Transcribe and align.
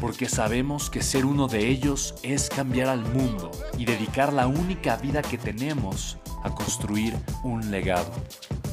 porque 0.00 0.28
sabemos 0.28 0.90
que 0.90 1.02
ser 1.02 1.24
uno 1.24 1.48
de 1.48 1.68
ellos 1.68 2.14
es 2.22 2.48
cambiar 2.48 2.88
al 2.88 3.00
mundo 3.00 3.50
y 3.78 3.84
dedicar 3.84 4.32
la 4.32 4.46
única 4.46 4.96
vida 4.96 5.22
que 5.22 5.38
tenemos 5.38 6.18
a 6.42 6.54
construir 6.54 7.14
un 7.42 7.70
legado. 7.70 8.12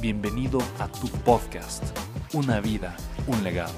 Bienvenido 0.01 0.59
a 0.79 0.87
tu 0.87 1.07
podcast, 1.23 1.83
Una 2.33 2.59
vida, 2.59 2.95
un 3.27 3.43
legado. 3.43 3.73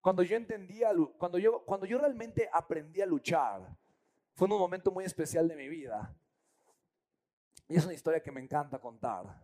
Cuando 0.00 0.22
yo 0.22 0.36
entendía, 0.36 0.90
cuando 1.16 1.38
yo, 1.38 1.64
cuando 1.64 1.86
yo 1.86 1.98
realmente 1.98 2.48
aprendí 2.52 3.00
a 3.00 3.06
luchar, 3.06 3.74
fue 4.34 4.46
un 4.46 4.58
momento 4.58 4.92
muy 4.92 5.04
especial 5.04 5.48
de 5.48 5.56
mi 5.56 5.68
vida. 5.68 6.14
Y 7.68 7.76
es 7.76 7.84
una 7.84 7.94
historia 7.94 8.22
que 8.22 8.30
me 8.30 8.40
encanta 8.40 8.78
contar. 8.78 9.40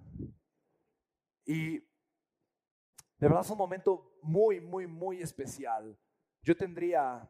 Y 1.45 1.79
de 1.79 3.29
verdad 3.29 3.41
es 3.41 3.51
un 3.51 3.59
momento 3.59 4.19
muy, 4.23 4.61
muy, 4.61 4.87
muy 4.87 5.23
especial. 5.23 5.99
Yo 6.43 6.57
tendría 6.57 7.29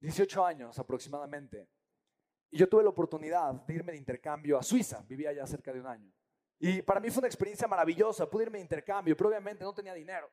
18 0.00 0.44
años 0.44 0.78
aproximadamente. 0.78 1.68
Y 2.50 2.58
yo 2.58 2.68
tuve 2.68 2.82
la 2.82 2.90
oportunidad 2.90 3.52
de 3.54 3.74
irme 3.74 3.92
de 3.92 3.98
intercambio 3.98 4.58
a 4.58 4.62
Suiza. 4.62 5.04
Vivía 5.08 5.30
allá 5.30 5.46
cerca 5.46 5.72
de 5.72 5.80
un 5.80 5.86
año. 5.86 6.12
Y 6.58 6.82
para 6.82 7.00
mí 7.00 7.10
fue 7.10 7.20
una 7.20 7.28
experiencia 7.28 7.68
maravillosa. 7.68 8.28
Pude 8.28 8.44
irme 8.44 8.58
de 8.58 8.62
intercambio, 8.62 9.16
pero 9.16 9.28
obviamente 9.28 9.64
no 9.64 9.74
tenía 9.74 9.94
dinero. 9.94 10.30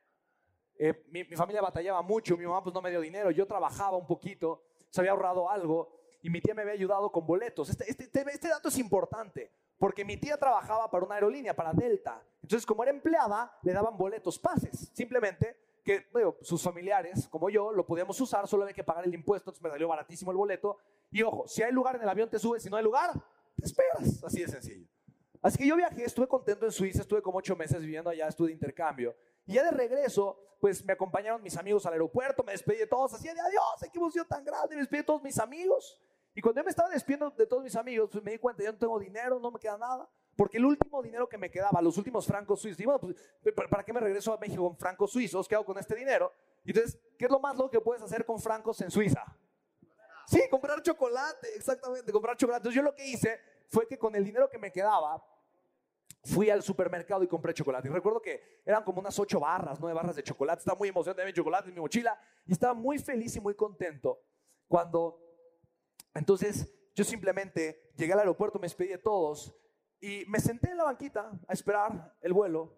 Eh, 0.78 1.04
mi, 1.08 1.24
mi, 1.24 1.36
familia 1.36 1.62
batallaba 1.62 2.02
mucho, 2.02 2.36
mi 2.36 2.44
mamá 2.44 2.62
pues 2.62 2.74
no 2.74 2.82
me 2.82 2.90
dio 2.90 3.00
dinero, 3.00 3.30
yo 3.30 3.46
trabajaba 3.46 3.96
un 3.96 4.06
poquito, 4.06 4.62
se 4.90 5.00
había 5.00 5.12
ahorrado 5.12 5.48
algo 5.48 6.05
y 6.26 6.28
mi 6.28 6.40
tía 6.40 6.54
me 6.54 6.62
había 6.62 6.74
ayudado 6.74 7.12
con 7.12 7.24
boletos. 7.24 7.70
Este, 7.70 7.88
este, 7.88 8.02
este, 8.02 8.24
este 8.32 8.48
dato 8.48 8.68
es 8.68 8.76
importante. 8.78 9.52
Porque 9.78 10.04
mi 10.04 10.16
tía 10.16 10.36
trabajaba 10.36 10.90
para 10.90 11.04
una 11.04 11.14
aerolínea, 11.14 11.54
para 11.54 11.72
Delta. 11.72 12.20
Entonces, 12.42 12.66
como 12.66 12.82
era 12.82 12.90
empleada, 12.90 13.56
le 13.62 13.72
daban 13.72 13.96
boletos, 13.96 14.36
pases. 14.36 14.90
Simplemente 14.92 15.56
que 15.84 16.04
sus 16.42 16.60
familiares, 16.60 17.28
como 17.28 17.48
yo, 17.48 17.70
lo 17.70 17.86
podíamos 17.86 18.20
usar, 18.20 18.48
solo 18.48 18.64
había 18.64 18.74
que 18.74 18.82
pagar 18.82 19.04
el 19.04 19.14
impuesto, 19.14 19.50
entonces 19.50 19.62
me 19.62 19.70
salió 19.70 19.86
baratísimo 19.86 20.32
el 20.32 20.36
boleto. 20.36 20.78
Y 21.12 21.22
ojo, 21.22 21.46
si 21.46 21.62
hay 21.62 21.70
lugar 21.70 21.94
en 21.94 22.02
el 22.02 22.08
avión, 22.08 22.28
te 22.28 22.40
subes, 22.40 22.60
si 22.60 22.68
no 22.68 22.76
hay 22.76 22.82
lugar, 22.82 23.12
te 23.54 23.64
esperas. 23.64 24.24
Así 24.24 24.40
de 24.40 24.48
sencillo. 24.48 24.88
Así 25.40 25.58
que 25.58 25.66
yo 25.68 25.76
viajé, 25.76 26.02
estuve 26.02 26.26
contento 26.26 26.66
en 26.66 26.72
Suiza, 26.72 27.02
estuve 27.02 27.22
como 27.22 27.38
ocho 27.38 27.54
meses 27.54 27.80
viviendo 27.82 28.10
allá, 28.10 28.26
estuve 28.26 28.48
de 28.48 28.54
intercambio. 28.54 29.14
Y 29.46 29.52
ya 29.52 29.62
de 29.62 29.70
regreso, 29.70 30.40
pues 30.58 30.84
me 30.84 30.92
acompañaron 30.92 31.40
mis 31.40 31.56
amigos 31.56 31.86
al 31.86 31.92
aeropuerto, 31.92 32.42
me 32.42 32.50
despedí 32.50 32.78
de 32.78 32.88
todos, 32.88 33.14
así 33.14 33.28
de 33.28 33.38
adiós, 33.38 33.92
qué 33.92 33.96
emoción 33.96 34.26
tan 34.26 34.44
grande, 34.44 34.74
me 34.74 34.80
despedí 34.80 35.02
de 35.02 35.06
todos 35.06 35.22
mis 35.22 35.38
amigos. 35.38 35.96
Y 36.36 36.42
cuando 36.42 36.60
yo 36.60 36.64
me 36.64 36.70
estaba 36.70 36.90
despidiendo 36.90 37.30
de 37.30 37.46
todos 37.46 37.62
mis 37.62 37.74
amigos, 37.76 38.10
pues 38.12 38.22
me 38.22 38.30
di 38.30 38.36
cuenta, 38.36 38.62
yo 38.62 38.70
no 38.70 38.76
tengo 38.76 38.98
dinero, 38.98 39.40
no 39.40 39.50
me 39.50 39.58
queda 39.58 39.78
nada. 39.78 40.06
Porque 40.36 40.58
el 40.58 40.66
último 40.66 41.02
dinero 41.02 41.26
que 41.26 41.38
me 41.38 41.50
quedaba, 41.50 41.80
los 41.80 41.96
últimos 41.96 42.26
francos 42.26 42.60
suizos, 42.60 42.76
digo, 42.76 42.98
bueno, 42.98 43.16
pues, 43.42 43.68
¿para 43.70 43.82
qué 43.82 43.90
me 43.90 44.00
regreso 44.00 44.34
a 44.34 44.36
México 44.36 44.62
con 44.68 44.76
francos 44.76 45.10
suizos? 45.10 45.48
¿Qué 45.48 45.54
hago 45.54 45.64
con 45.64 45.78
este 45.78 45.94
dinero? 45.94 46.30
Y 46.62 46.72
entonces, 46.72 47.00
¿qué 47.18 47.24
es 47.24 47.30
lo 47.30 47.40
más 47.40 47.56
loco 47.56 47.70
que 47.70 47.80
puedes 47.80 48.02
hacer 48.02 48.26
con 48.26 48.38
francos 48.38 48.78
en 48.82 48.90
Suiza? 48.90 49.24
Sí, 50.26 50.42
comprar 50.50 50.82
chocolate, 50.82 51.56
exactamente, 51.56 52.12
comprar 52.12 52.36
chocolate. 52.36 52.58
Entonces 52.58 52.76
yo 52.76 52.82
lo 52.82 52.94
que 52.94 53.06
hice 53.06 53.40
fue 53.68 53.88
que 53.88 53.96
con 53.96 54.14
el 54.14 54.22
dinero 54.22 54.50
que 54.50 54.58
me 54.58 54.70
quedaba, 54.70 55.24
fui 56.22 56.50
al 56.50 56.62
supermercado 56.62 57.22
y 57.22 57.28
compré 57.28 57.54
chocolate. 57.54 57.88
Y 57.88 57.92
recuerdo 57.92 58.20
que 58.20 58.60
eran 58.66 58.84
como 58.84 59.00
unas 59.00 59.18
ocho 59.18 59.40
barras, 59.40 59.80
nueve 59.80 59.94
barras 59.94 60.16
de 60.16 60.22
chocolate. 60.22 60.58
Estaba 60.58 60.76
muy 60.76 60.90
emocionado 60.90 61.22
de 61.22 61.26
mi 61.28 61.32
chocolate 61.32 61.70
en 61.70 61.76
mi 61.76 61.80
mochila 61.80 62.20
y 62.44 62.52
estaba 62.52 62.74
muy 62.74 62.98
feliz 62.98 63.34
y 63.36 63.40
muy 63.40 63.54
contento 63.54 64.20
cuando 64.68 65.25
entonces 66.18 66.72
yo 66.94 67.04
simplemente 67.04 67.92
llegué 67.96 68.12
al 68.12 68.20
aeropuerto, 68.20 68.58
me 68.58 68.66
despedí 68.66 68.88
de 68.88 68.98
todos 68.98 69.54
y 70.00 70.24
me 70.28 70.40
senté 70.40 70.70
en 70.70 70.78
la 70.78 70.84
banquita 70.84 71.30
a 71.46 71.52
esperar 71.52 72.16
el 72.22 72.32
vuelo. 72.32 72.74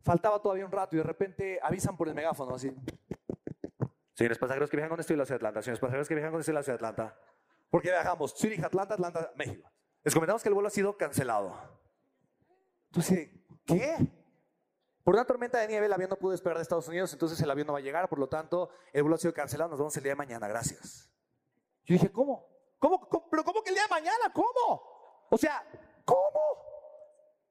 Faltaba 0.00 0.40
todavía 0.40 0.64
un 0.64 0.72
rato 0.72 0.96
y 0.96 0.98
de 0.98 1.04
repente 1.04 1.60
avisan 1.62 1.96
por 1.96 2.08
el 2.08 2.14
megáfono 2.14 2.54
así. 2.54 2.74
Señores 4.14 4.38
pasajeros 4.38 4.68
que 4.68 4.76
viajan 4.76 4.90
con 4.90 4.98
destino 4.98 5.18
a 5.18 5.22
la 5.22 5.26
ciudad 5.26 5.40
de 5.40 5.46
Atlanta. 5.46 5.62
Señores 5.62 5.80
pasajeros 5.80 6.08
que 6.08 6.14
viajan 6.14 6.32
con 6.32 6.40
destino 6.40 6.58
a 6.58 6.60
la 6.60 6.64
ciudad 6.64 6.78
de 6.78 6.86
Atlanta. 6.86 7.18
Porque 7.70 7.88
viajamos 7.88 8.34
Zurich, 8.34 8.62
Atlanta, 8.62 8.94
Atlanta, 8.94 9.32
México. 9.36 9.70
Les 10.04 10.12
comentamos 10.12 10.42
que 10.42 10.48
el 10.48 10.54
vuelo 10.54 10.68
ha 10.68 10.70
sido 10.70 10.96
cancelado. 10.96 11.54
Entonces, 12.86 13.30
¿qué? 13.64 13.96
Por 15.04 15.14
una 15.14 15.24
tormenta 15.24 15.58
de 15.58 15.68
nieve 15.68 15.86
el 15.86 15.92
avión 15.92 16.10
no 16.10 16.16
pudo 16.16 16.32
despegar 16.32 16.58
de 16.58 16.62
Estados 16.62 16.86
Unidos, 16.88 17.12
entonces 17.12 17.40
el 17.40 17.50
avión 17.50 17.66
no 17.66 17.72
va 17.72 17.80
a 17.80 17.82
llegar, 17.82 18.08
por 18.08 18.18
lo 18.18 18.28
tanto 18.28 18.70
el 18.92 19.02
vuelo 19.02 19.16
ha 19.16 19.18
sido 19.18 19.34
cancelado, 19.34 19.70
nos 19.70 19.78
vemos 19.78 19.96
el 19.96 20.02
día 20.02 20.12
de 20.12 20.16
mañana, 20.16 20.46
gracias. 20.46 21.10
Yo 21.84 21.94
dije, 21.94 22.12
¿cómo? 22.12 22.51
¿Cómo, 22.82 23.08
pero 23.30 23.44
cómo 23.44 23.62
que 23.62 23.68
el 23.68 23.76
día 23.76 23.84
de 23.84 23.90
mañana? 23.90 24.32
¿Cómo? 24.34 24.82
O 25.30 25.38
sea, 25.38 25.64
¿cómo? 26.04 26.40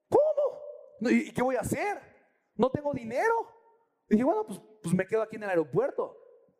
¿Cómo? 0.09 1.09
¿Y 1.09 1.31
qué 1.31 1.41
voy 1.41 1.55
a 1.55 1.61
hacer? 1.61 2.01
No 2.55 2.69
tengo 2.69 2.91
dinero. 2.93 3.47
Y 4.09 4.15
dije, 4.15 4.25
bueno, 4.25 4.45
pues, 4.45 4.59
pues 4.83 4.93
me 4.93 5.07
quedo 5.07 5.21
aquí 5.21 5.37
en 5.37 5.43
el 5.43 5.49
aeropuerto. 5.49 6.17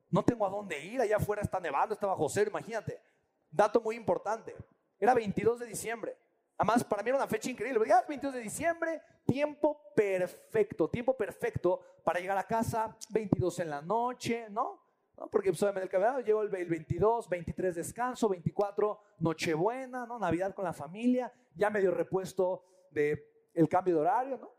No 0.09 0.23
tengo 0.23 0.45
a 0.45 0.49
dónde 0.49 0.79
ir. 0.85 1.01
Allá 1.01 1.17
afuera 1.17 1.41
está 1.41 1.59
nevando, 1.59 1.95
estaba 1.95 2.15
José, 2.15 2.43
imagínate. 2.43 3.01
Dato 3.49 3.81
muy 3.81 3.97
importante. 3.97 4.55
Era 4.97 5.13
22 5.15 5.59
de 5.59 5.65
diciembre. 5.65 6.17
Además, 6.57 6.85
para 6.85 7.03
mí 7.03 7.09
era 7.09 7.17
una 7.17 7.27
fecha 7.27 7.49
increíble. 7.49 7.85
Ya 7.85 8.05
22 8.07 8.35
de 8.35 8.39
diciembre, 8.39 9.01
tiempo 9.25 9.81
perfecto, 9.93 10.89
tiempo 10.89 11.17
perfecto 11.17 11.81
para 12.05 12.21
llegar 12.21 12.37
a 12.37 12.47
casa, 12.47 12.95
22 13.09 13.59
en 13.59 13.69
la 13.69 13.81
noche, 13.81 14.47
¿no? 14.49 14.81
Porque 15.29 15.49
pues, 15.49 15.61
obviamente 15.63 15.95
el 15.95 16.55
el 16.55 16.67
22, 16.67 17.29
23 17.29 17.75
descanso, 17.75 18.29
24 18.29 18.99
Nochebuena, 19.19 20.05
¿no? 20.05 20.17
Navidad 20.17 20.53
con 20.53 20.65
la 20.65 20.73
familia, 20.73 21.31
ya 21.55 21.69
medio 21.69 21.91
repuesto 21.91 22.63
de 22.91 23.49
el 23.53 23.67
cambio 23.67 23.95
de 23.95 24.01
horario, 24.01 24.37
¿no? 24.37 24.51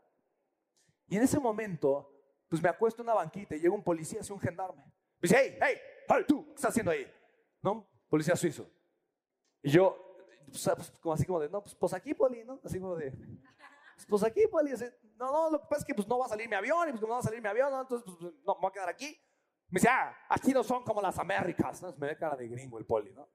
Y 1.07 1.17
en 1.17 1.23
ese 1.23 1.39
momento, 1.39 2.09
pues 2.47 2.61
me 2.61 2.69
acuesto 2.69 3.01
en 3.01 3.07
una 3.07 3.15
banquita 3.15 3.55
y 3.55 3.59
llega 3.59 3.73
un 3.73 3.83
policía, 3.83 4.21
es 4.21 4.29
un 4.29 4.39
gendarme. 4.39 4.83
Me 4.83 5.27
dice, 5.27 5.37
hey, 5.39 5.57
hey, 5.61 5.77
hey, 6.07 6.23
tú, 6.27 6.45
¿qué 6.45 6.53
estás 6.55 6.69
haciendo 6.69 6.91
ahí? 6.91 7.11
¿No? 7.61 7.87
Policía 8.09 8.35
suizo. 8.35 8.69
Y 9.61 9.71
yo, 9.71 9.97
pues, 10.45 10.91
como 11.01 11.13
así 11.13 11.25
como 11.25 11.39
de, 11.39 11.49
no, 11.49 11.61
pues, 11.61 11.75
pues 11.75 11.93
aquí, 11.93 12.13
poli, 12.13 12.43
¿no? 12.43 12.59
Así 12.63 12.79
como 12.79 12.95
de, 12.95 13.11
pues, 13.11 14.05
pues 14.07 14.23
aquí, 14.23 14.47
poli. 14.47 14.71
no, 15.17 15.31
no, 15.31 15.51
lo 15.51 15.61
que 15.61 15.67
pasa 15.67 15.81
es 15.81 15.85
que 15.85 15.95
pues 15.95 16.07
no 16.07 16.19
va 16.19 16.25
a 16.25 16.29
salir 16.29 16.49
mi 16.49 16.55
avión 16.55 16.87
y 16.87 16.91
pues 16.91 17.01
como 17.01 17.11
no 17.11 17.15
va 17.15 17.21
a 17.21 17.23
salir 17.23 17.41
mi 17.41 17.47
avión, 17.47 17.71
¿no? 17.71 17.81
entonces 17.81 18.07
no, 18.45 18.55
me 18.55 18.61
voy 18.61 18.69
a 18.69 18.71
quedar 18.71 18.89
aquí. 18.89 19.17
Me 19.73 19.79
dice, 19.79 19.89
ah, 19.89 20.15
aquí 20.29 20.51
no 20.51 20.63
son 20.63 20.83
como 20.83 21.01
las 21.01 21.17
Américas. 21.17 21.81
¿no? 21.81 21.95
Me 21.97 22.05
ve 22.05 22.15
cara 22.15 22.35
de 22.35 22.47
gringo 22.47 22.77
el 22.77 22.85
poli, 22.85 23.11
¿no? 23.11 23.27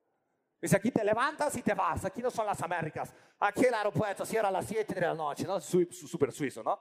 Dice, 0.62 0.76
aquí 0.76 0.92
te 0.92 1.02
levantas 1.02 1.56
y 1.56 1.62
te 1.62 1.74
vas. 1.74 2.04
Aquí 2.04 2.22
no 2.22 2.30
son 2.30 2.46
las 2.46 2.62
Américas. 2.62 3.12
Aquí 3.40 3.64
el 3.64 3.74
aeropuerto 3.74 4.24
cierra 4.24 4.46
a 4.46 4.52
las 4.52 4.64
7 4.64 4.94
de 4.94 5.00
la 5.00 5.14
noche, 5.14 5.42
¿no? 5.42 5.60
Súper 5.60 6.30
suizo, 6.30 6.62
¿no? 6.62 6.80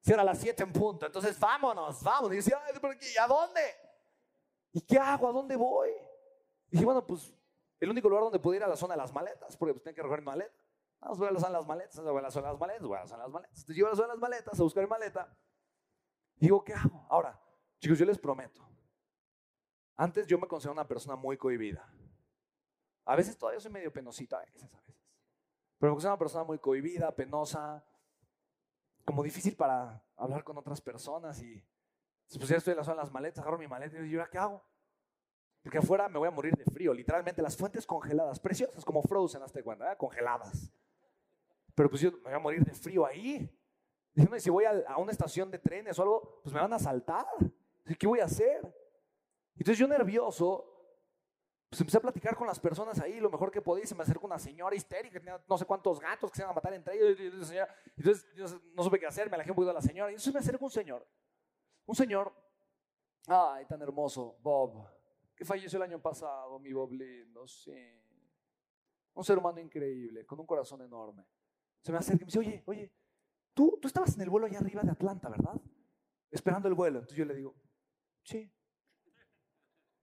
Cierra 0.00 0.22
a 0.22 0.24
las 0.24 0.40
7 0.40 0.60
en 0.60 0.72
punto. 0.72 1.06
Entonces, 1.06 1.38
vámonos, 1.38 2.02
vámonos. 2.02 2.32
Y 2.32 2.36
dice, 2.38 2.52
Ay. 2.56 3.14
¿a 3.20 3.28
dónde? 3.28 3.60
¿Y 4.72 4.80
qué 4.80 4.98
hago? 4.98 5.28
¿A 5.28 5.32
dónde 5.32 5.54
voy? 5.54 5.90
Y 5.90 6.72
dije, 6.72 6.84
bueno, 6.84 7.06
pues 7.06 7.32
el 7.78 7.88
único 7.88 8.08
lugar 8.08 8.24
donde 8.24 8.40
puedo 8.40 8.56
ir 8.56 8.64
a 8.64 8.66
la 8.66 8.76
zona 8.76 8.94
de 8.94 9.02
las 9.02 9.12
maletas, 9.12 9.56
porque 9.56 9.72
pues 9.72 9.84
tengo 9.84 9.94
que 9.94 10.02
recoger 10.02 10.20
mi 10.20 10.26
maleta. 10.26 10.64
Vamos, 10.98 11.16
voy 11.16 11.28
a 11.28 11.30
la 11.30 11.38
zona 11.38 11.52
de 11.52 11.58
las 11.58 11.66
maletas, 11.68 12.00
voy 12.00 12.18
a 12.18 12.22
la 12.22 12.30
zona 12.32 12.46
de 12.48 12.52
las 12.54 12.60
maletas, 12.60 12.88
voy 12.88 12.96
a 12.96 13.00
la 13.02 13.06
zona 13.06 13.18
de 13.18 13.28
las 13.28 13.32
maletas. 13.32 13.58
Entonces, 13.60 13.76
yo 13.76 13.86
a 13.86 13.90
la 13.90 13.94
zona 13.94 14.08
de 14.08 14.14
las 14.14 14.20
maletas 14.20 14.58
a 14.58 14.62
buscar 14.64 14.82
mi 14.82 14.90
maleta. 14.90 15.36
Y 16.38 16.46
digo, 16.46 16.64
¿qué 16.64 16.74
hago? 16.74 17.06
Ahora, 17.08 17.40
chicos, 17.78 18.00
yo 18.00 18.04
les 18.04 18.18
prometo, 18.18 18.66
antes 19.96 20.26
yo 20.26 20.38
me 20.38 20.46
considero 20.46 20.72
una 20.72 20.86
persona 20.86 21.16
muy 21.16 21.36
cohibida. 21.36 21.88
A 23.04 23.16
veces 23.16 23.36
todavía 23.38 23.60
soy 23.60 23.70
medio 23.70 23.92
penosita 23.92 24.38
a 24.38 24.40
veces. 24.40 24.70
Pero 25.78 25.92
me 25.92 25.94
considero 25.94 26.14
una 26.14 26.18
persona 26.18 26.44
muy 26.44 26.58
cohibida, 26.58 27.14
penosa, 27.14 27.84
como 29.04 29.22
difícil 29.22 29.54
para 29.56 30.02
hablar 30.16 30.42
con 30.42 30.58
otras 30.58 30.80
personas 30.80 31.40
y 31.40 31.64
Pues 32.36 32.48
ya 32.48 32.56
estoy 32.56 32.72
en 32.72 32.78
la 32.78 32.84
zona 32.84 32.96
de 32.96 33.02
las 33.02 33.12
maletas, 33.12 33.38
agarro 33.38 33.58
mi 33.58 33.68
maleta 33.68 33.96
y 33.96 34.00
digo, 34.00 34.12
¿y 34.12 34.18
ahora 34.18 34.30
qué 34.30 34.38
hago? 34.38 34.64
Porque 35.62 35.78
afuera 35.78 36.08
me 36.08 36.18
voy 36.18 36.28
a 36.28 36.30
morir 36.32 36.54
de 36.56 36.64
frío, 36.64 36.92
literalmente 36.92 37.40
las 37.40 37.56
fuentes 37.56 37.86
congeladas, 37.86 38.40
preciosas 38.40 38.84
como 38.84 39.02
Frozen, 39.02 39.42
hasta 39.42 39.62
cuando, 39.62 39.84
¿eh? 39.84 39.96
congeladas. 39.96 40.72
Pero 41.74 41.90
pues 41.90 42.02
yo 42.02 42.12
me 42.12 42.22
voy 42.22 42.32
a 42.32 42.38
morir 42.38 42.64
de 42.64 42.72
frío 42.72 43.06
ahí. 43.06 43.48
Diciendo, 44.12 44.38
si 44.40 44.48
voy 44.48 44.64
a, 44.64 44.96
una 44.96 45.12
estación 45.12 45.50
de 45.50 45.58
trenes 45.58 45.98
o 45.98 46.02
algo, 46.02 46.40
pues 46.42 46.54
me 46.54 46.60
van 46.60 46.72
a 46.72 46.78
saltar. 46.78 47.26
¿Qué 47.98 48.06
voy 48.06 48.20
a 48.20 48.24
hacer? 48.24 48.60
Entonces 49.58 49.78
yo 49.78 49.88
nervioso, 49.88 50.72
pues 51.68 51.80
empecé 51.80 51.96
a 51.98 52.00
platicar 52.00 52.36
con 52.36 52.46
las 52.46 52.60
personas 52.60 53.00
ahí, 53.00 53.18
lo 53.18 53.30
mejor 53.30 53.50
que 53.50 53.62
podía, 53.62 53.84
y 53.84 53.86
se 53.86 53.94
me 53.94 54.02
acercó 54.02 54.26
una 54.26 54.38
señora 54.38 54.76
histérica, 54.76 55.18
tenía 55.18 55.42
no 55.48 55.58
sé 55.58 55.64
cuántos 55.64 55.98
gatos 55.98 56.30
que 56.30 56.36
se 56.36 56.42
iban 56.42 56.52
a 56.52 56.54
matar 56.54 56.74
entre 56.74 56.94
ellos. 56.94 57.50
Entonces 57.96 58.26
yo 58.34 58.46
no 58.74 58.82
supe 58.82 59.00
qué 59.00 59.06
hacer, 59.06 59.28
me 59.28 59.34
alejé 59.34 59.50
un 59.50 59.56
poquito 59.56 59.68
de 59.68 59.74
la 59.74 59.82
señora. 59.82 60.10
Y 60.10 60.14
entonces 60.14 60.32
me 60.32 60.40
acercó 60.40 60.66
un 60.66 60.70
señor, 60.70 61.06
un 61.86 61.94
señor, 61.94 62.32
ay, 63.26 63.64
tan 63.66 63.80
hermoso, 63.82 64.36
Bob, 64.40 64.86
que 65.34 65.44
falleció 65.44 65.78
el 65.78 65.82
año 65.84 66.00
pasado, 66.00 66.58
mi 66.58 66.72
Bob 66.72 66.92
lindo, 66.92 67.46
sí. 67.48 68.02
Un 69.14 69.24
ser 69.24 69.38
humano 69.38 69.58
increíble, 69.60 70.26
con 70.26 70.38
un 70.38 70.46
corazón 70.46 70.82
enorme. 70.82 71.24
Se 71.82 71.90
me 71.90 71.98
acerca 71.98 72.22
y 72.22 72.24
me 72.24 72.26
dice, 72.26 72.38
oye, 72.38 72.62
oye, 72.66 72.92
tú, 73.54 73.78
tú 73.80 73.88
estabas 73.88 74.14
en 74.14 74.20
el 74.20 74.28
vuelo 74.28 74.46
allá 74.46 74.58
arriba 74.58 74.82
de 74.82 74.90
Atlanta, 74.90 75.30
¿verdad? 75.30 75.58
Esperando 76.30 76.68
el 76.68 76.74
vuelo. 76.74 76.98
Entonces 76.98 77.16
yo 77.16 77.24
le 77.24 77.34
digo, 77.34 77.54
sí. 78.22 78.52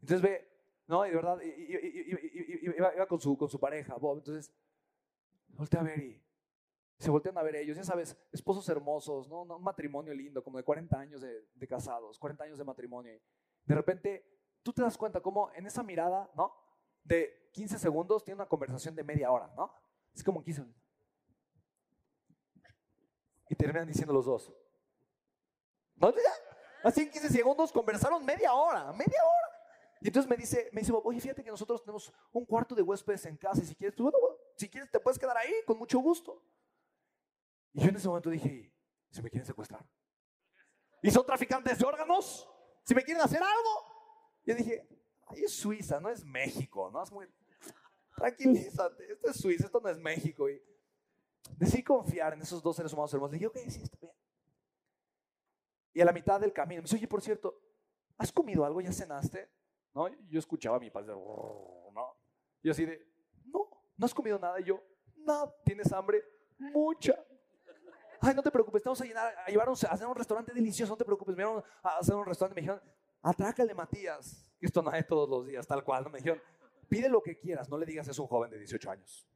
Entonces 0.03 0.21
ve, 0.21 0.45
no, 0.85 1.05
y 1.05 1.11
de 1.11 1.15
verdad, 1.15 1.39
iba, 1.41 3.07
con, 3.07 3.21
su, 3.21 3.37
con 3.37 3.49
su 3.49 3.57
pareja, 3.57 3.95
Bob. 3.95 4.17
Entonces, 4.17 4.53
voltea 5.47 5.79
a 5.79 5.83
ver 5.83 5.97
y 5.97 6.21
se 6.99 7.09
voltean 7.09 7.37
a 7.37 7.41
ver 7.41 7.55
ellos. 7.55 7.77
Ya 7.77 7.85
sabes, 7.85 8.17
esposos 8.33 8.67
hermosos, 8.67 9.29
¿no? 9.29 9.43
Un 9.43 9.63
matrimonio 9.63 10.13
lindo, 10.13 10.43
como 10.43 10.57
de 10.57 10.65
40 10.65 10.99
años 10.99 11.21
de, 11.21 11.67
casados, 11.69 12.19
40 12.19 12.43
años 12.43 12.57
de 12.57 12.65
matrimonio. 12.65 13.17
De 13.63 13.75
repente, 13.75 14.25
tú 14.61 14.73
te 14.73 14.81
das 14.81 14.97
cuenta 14.97 15.21
cómo 15.21 15.49
en 15.53 15.65
esa 15.67 15.83
mirada, 15.83 16.29
¿no? 16.35 16.53
De 17.01 17.49
15 17.53 17.79
segundos 17.79 18.25
tiene 18.25 18.35
una 18.35 18.49
conversación 18.49 18.93
de 18.95 19.05
media 19.05 19.31
hora, 19.31 19.53
¿no? 19.55 19.73
Es 20.13 20.21
como 20.21 20.43
15 20.43 20.63
segundos. 20.63 20.83
Y 23.47 23.55
terminan 23.55 23.87
diciendo 23.87 24.11
los 24.11 24.25
dos. 24.25 24.53
¿No? 25.95 26.13
Así 26.83 27.03
en 27.03 27.09
15 27.09 27.29
segundos 27.29 27.71
conversaron 27.71 28.25
media 28.25 28.53
hora, 28.53 28.91
media 28.91 29.23
hora. 29.23 29.52
Y 30.03 30.07
entonces 30.07 30.29
me 30.29 30.35
dice, 30.35 30.69
me 30.73 30.81
dice, 30.81 30.91
oye, 31.01 31.21
fíjate 31.21 31.41
que 31.41 31.49
nosotros 31.49 31.81
tenemos 31.81 32.11
un 32.33 32.45
cuarto 32.45 32.75
de 32.75 32.81
huéspedes 32.81 33.25
en 33.25 33.37
casa 33.37 33.63
y 33.63 33.65
si 33.65 33.73
quieres, 33.73 33.95
bueno, 33.97 34.17
si 34.57 34.67
quieres 34.67 34.91
te 34.91 34.99
puedes 34.99 35.17
quedar 35.17 35.37
ahí 35.37 35.53
con 35.65 35.77
mucho 35.77 35.97
gusto. 35.99 36.43
Y 37.71 37.83
yo 37.83 37.87
en 37.87 37.95
ese 37.95 38.09
momento 38.09 38.29
dije, 38.29 38.75
si 39.09 39.21
me 39.21 39.29
quieren 39.29 39.45
secuestrar. 39.45 39.87
¿Y 41.01 41.09
son 41.09 41.25
traficantes 41.25 41.79
de 41.79 41.85
órganos? 41.85 42.49
¿Si 42.83 42.93
me 42.93 43.01
quieren 43.01 43.23
hacer 43.23 43.41
algo? 43.41 44.41
Yo 44.45 44.53
dije, 44.55 44.85
ay, 45.27 45.45
es 45.45 45.53
Suiza, 45.53 46.01
no 46.01 46.09
es 46.09 46.25
México, 46.25 46.91
¿no? 46.91 47.01
Es 47.01 47.09
muy... 47.09 47.25
Tranquilízate, 48.17 49.09
esto 49.09 49.29
es 49.29 49.37
Suiza, 49.37 49.67
esto 49.67 49.79
no 49.79 49.87
es 49.87 49.97
México. 49.97 50.49
Y 50.49 50.61
decidí 51.55 51.81
confiar 51.81 52.33
en 52.33 52.41
esos 52.41 52.61
dos 52.61 52.75
seres 52.75 52.91
humanos 52.91 53.13
hermosos. 53.13 53.31
Le 53.31 53.37
dije, 53.37 53.47
ok, 53.47 53.71
sí, 53.71 53.81
está 53.81 53.97
bien. 54.01 54.13
Y 55.93 56.01
a 56.01 56.05
la 56.05 56.11
mitad 56.11 56.41
del 56.41 56.51
camino 56.51 56.81
me 56.81 56.87
dice, 56.87 56.97
oye, 56.97 57.07
por 57.07 57.21
cierto, 57.21 57.57
¿has 58.17 58.33
comido 58.33 58.65
algo? 58.65 58.81
¿Ya 58.81 58.91
cenaste? 58.91 59.62
¿No? 59.93 60.07
Yo 60.29 60.39
escuchaba 60.39 60.77
a 60.77 60.79
mi 60.79 60.89
padre, 60.89 61.13
¿no? 61.13 62.17
Y 62.61 62.69
así 62.69 62.85
de, 62.85 63.05
no, 63.45 63.69
no 63.97 64.05
has 64.05 64.13
comido 64.13 64.39
nada. 64.39 64.59
Y 64.59 64.63
yo, 64.63 64.81
no, 65.17 65.53
¿tienes 65.63 65.91
hambre? 65.91 66.23
Mucha. 66.57 67.13
Ay, 68.21 68.33
no 68.33 68.41
te 68.41 68.51
preocupes, 68.51 68.79
estamos 68.79 69.01
a, 69.01 69.05
llenar, 69.05 69.35
a 69.45 69.49
llevarnos 69.49 69.83
a 69.83 69.91
hacer 69.91 70.07
un 70.07 70.15
restaurante 70.15 70.53
delicioso, 70.53 70.93
no 70.93 70.97
te 70.97 71.03
preocupes. 71.03 71.35
Me 71.35 71.43
llevaron 71.43 71.63
a 71.83 71.97
hacer 71.97 72.15
un 72.15 72.25
restaurante 72.25 72.55
me 72.55 72.61
dijeron, 72.61 72.81
atrácale, 73.21 73.73
Matías. 73.73 74.49
Esto 74.61 74.81
no 74.81 74.91
es 74.93 75.05
todos 75.05 75.29
los 75.29 75.45
días, 75.45 75.67
tal 75.67 75.83
cual. 75.83 76.09
Me 76.09 76.19
dijeron, 76.19 76.41
pide 76.87 77.09
lo 77.09 77.21
que 77.21 77.37
quieras, 77.37 77.69
no 77.69 77.77
le 77.77 77.85
digas 77.85 78.07
es 78.07 78.17
un 78.17 78.27
joven 78.27 78.49
de 78.49 78.59
18 78.59 78.91
años. 78.91 79.27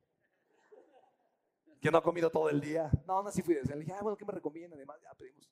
Que 1.82 1.92
no 1.92 1.98
ha 1.98 2.04
comido 2.04 2.30
todo 2.30 2.50
el 2.50 2.62
día. 2.62 2.90
No, 3.06 3.22
no, 3.22 3.30
así 3.30 3.42
fui. 3.42 3.56
Le 3.56 3.76
dije, 3.78 3.94
ah, 3.94 4.00
bueno, 4.02 4.18
¿qué 4.18 4.26
me 4.26 4.32
recomienda? 4.32 4.76
Además, 4.76 5.00
ya 5.04 5.14
pedimos. 5.16 5.52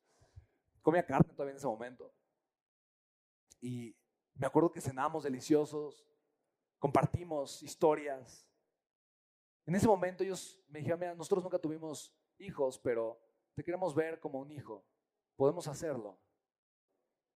Comía 0.81 1.05
carne 1.05 1.33
todavía 1.33 1.51
en 1.51 1.57
ese 1.57 1.67
momento. 1.67 2.11
Y 3.61 3.95
me 4.35 4.47
acuerdo 4.47 4.71
que 4.71 4.81
cenamos 4.81 5.23
deliciosos, 5.23 6.05
compartimos 6.77 7.63
historias. 7.63 8.47
En 9.65 9.75
ese 9.75 9.87
momento 9.87 10.23
ellos 10.23 10.61
me 10.67 10.79
dijeron, 10.79 10.99
mira, 10.99 11.15
nosotros 11.15 11.43
nunca 11.43 11.57
tuvimos 11.57 12.13
hijos, 12.37 12.77
pero 12.79 13.19
te 13.53 13.63
queremos 13.63 13.95
ver 13.95 14.19
como 14.19 14.39
un 14.39 14.51
hijo. 14.51 14.85
Podemos 15.35 15.67
hacerlo. 15.67 16.19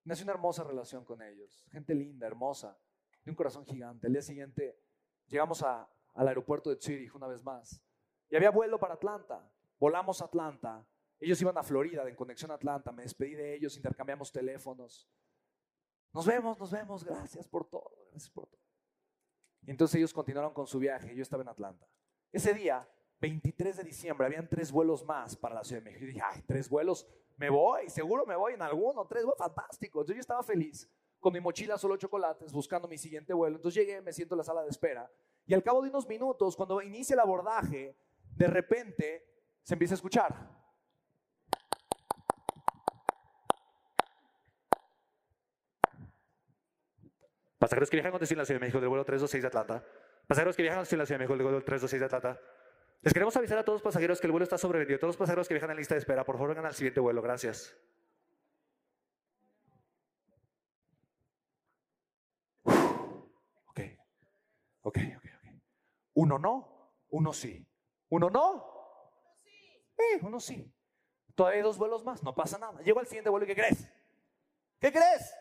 Nació 0.03 0.23
una 0.23 0.33
hermosa 0.33 0.63
relación 0.63 1.05
con 1.05 1.21
ellos. 1.21 1.65
Gente 1.71 1.95
linda, 1.95 2.27
hermosa, 2.27 2.77
de 3.23 3.31
un 3.31 3.35
corazón 3.35 3.65
gigante. 3.65 4.07
El 4.07 4.13
día 4.13 4.21
siguiente 4.21 4.79
llegamos 5.27 5.63
al 5.63 6.27
aeropuerto 6.27 6.69
de 6.69 6.81
Zurich 6.81 7.15
una 7.15 7.27
vez 7.27 7.43
más. 7.43 7.81
Y 8.29 8.35
había 8.35 8.51
vuelo 8.51 8.79
para 8.79 8.95
Atlanta. 8.95 9.51
Volamos 9.79 10.21
a 10.21 10.25
Atlanta. 10.25 10.85
Ellos 11.19 11.41
iban 11.41 11.57
a 11.57 11.63
Florida, 11.63 12.07
en 12.07 12.15
conexión 12.15 12.51
Atlanta. 12.51 12.91
Me 12.91 13.03
despedí 13.03 13.33
de 13.33 13.55
ellos, 13.55 13.75
intercambiamos 13.75 14.31
teléfonos. 14.31 15.09
Nos 16.13 16.25
vemos, 16.25 16.59
nos 16.59 16.71
vemos, 16.71 17.03
gracias 17.03 17.47
por 17.47 17.65
todo, 17.65 17.91
gracias 18.11 18.29
por 18.29 18.47
todo. 18.47 18.59
Y 19.65 19.71
entonces 19.71 19.95
ellos 19.95 20.13
continuaron 20.13 20.53
con 20.53 20.65
su 20.65 20.79
viaje, 20.79 21.15
yo 21.15 21.21
estaba 21.21 21.43
en 21.43 21.49
Atlanta. 21.49 21.87
Ese 22.31 22.53
día, 22.53 22.87
23 23.21 23.77
de 23.77 23.83
diciembre, 23.83 24.25
habían 24.25 24.47
tres 24.47 24.71
vuelos 24.71 25.03
más 25.03 25.35
para 25.35 25.55
la 25.55 25.63
Ciudad 25.63 25.81
de 25.81 25.89
México. 25.89 26.05
Y 26.05 26.07
dije, 26.07 26.21
ay, 26.23 26.41
tres 26.47 26.69
vuelos, 26.69 27.07
me 27.37 27.49
voy, 27.49 27.89
seguro 27.89 28.25
me 28.25 28.35
voy 28.35 28.53
en 28.53 28.61
alguno, 28.61 29.05
tres 29.05 29.23
vuelos, 29.23 29.37
fantástico. 29.37 30.03
Yo 30.05 30.15
estaba 30.15 30.41
feliz, 30.43 30.89
con 31.19 31.33
mi 31.33 31.39
mochila 31.39 31.77
solo 31.77 31.97
chocolates, 31.97 32.51
buscando 32.51 32.87
mi 32.87 32.97
siguiente 32.97 33.33
vuelo. 33.33 33.57
Entonces 33.57 33.85
llegué, 33.85 34.01
me 34.01 34.13
siento 34.13 34.35
en 34.35 34.39
la 34.39 34.43
sala 34.43 34.63
de 34.63 34.69
espera. 34.69 35.11
Y 35.45 35.53
al 35.53 35.63
cabo 35.63 35.81
de 35.81 35.89
unos 35.89 36.07
minutos, 36.07 36.55
cuando 36.55 36.81
inicia 36.81 37.13
el 37.13 37.19
abordaje, 37.19 37.95
de 38.35 38.47
repente 38.47 39.25
se 39.63 39.73
empieza 39.73 39.93
a 39.93 39.97
escuchar. 39.97 40.58
Pasajeros 47.59 47.89
que 47.89 47.97
viajan 47.97 48.11
con 48.11 48.21
destino 48.21 48.39
a 48.39 48.43
la 48.43 48.45
Ciudad 48.45 48.59
de 48.59 48.65
México 48.65 48.79
del 48.79 48.87
vuelo 48.87 49.03
326 49.03 49.41
de 49.43 49.47
Atlanta. 49.47 49.85
Pasajeros 50.25 50.55
que 50.55 50.61
viajan 50.63 50.77
con 50.77 50.83
destino 50.83 51.01
a 51.01 51.03
la 51.03 51.05
Ciudad 51.05 51.19
de 51.19 51.23
México 51.25 51.37
del 51.37 51.43
vuelo 51.43 51.63
326 51.65 51.99
de 51.99 52.05
Atlanta. 52.05 52.41
Les 53.01 53.13
queremos 53.13 53.35
avisar 53.35 53.57
a 53.57 53.63
todos 53.63 53.75
los 53.77 53.83
pasajeros 53.83 54.19
que 54.21 54.27
el 54.27 54.31
vuelo 54.31 54.43
está 54.45 54.57
sobrevendido. 54.57 54.97
Todos 54.97 55.09
los 55.09 55.17
pasajeros 55.17 55.47
que 55.47 55.53
viajan 55.55 55.71
en 55.71 55.77
lista 55.77 55.93
de 55.93 55.99
espera, 55.99 56.23
por 56.23 56.35
favor, 56.35 56.49
vengan 56.49 56.65
al 56.65 56.73
siguiente 56.73 57.01
vuelo. 57.01 57.21
Gracias. 57.21 57.75
Ok, 62.63 63.79
ok, 64.81 64.97
ok, 65.17 65.25
ok. 65.37 65.61
Uno 66.13 66.39
no, 66.39 66.93
uno 67.09 67.33
sí. 67.33 67.65
Uno 68.09 68.29
no. 68.29 68.65
Eh, 69.97 70.19
uno 70.21 70.39
sí. 70.39 70.73
Todavía 71.35 71.57
hay 71.57 71.63
dos 71.63 71.77
vuelos 71.77 72.05
más, 72.05 72.23
no 72.23 72.33
pasa 72.33 72.57
nada. 72.57 72.81
Llego 72.81 72.99
al 72.99 73.07
siguiente 73.07 73.29
vuelo 73.29 73.45
y 73.45 73.47
¿qué 73.47 73.55
crees? 73.55 73.89
¿Qué 74.79 74.91
crees? 74.91 75.33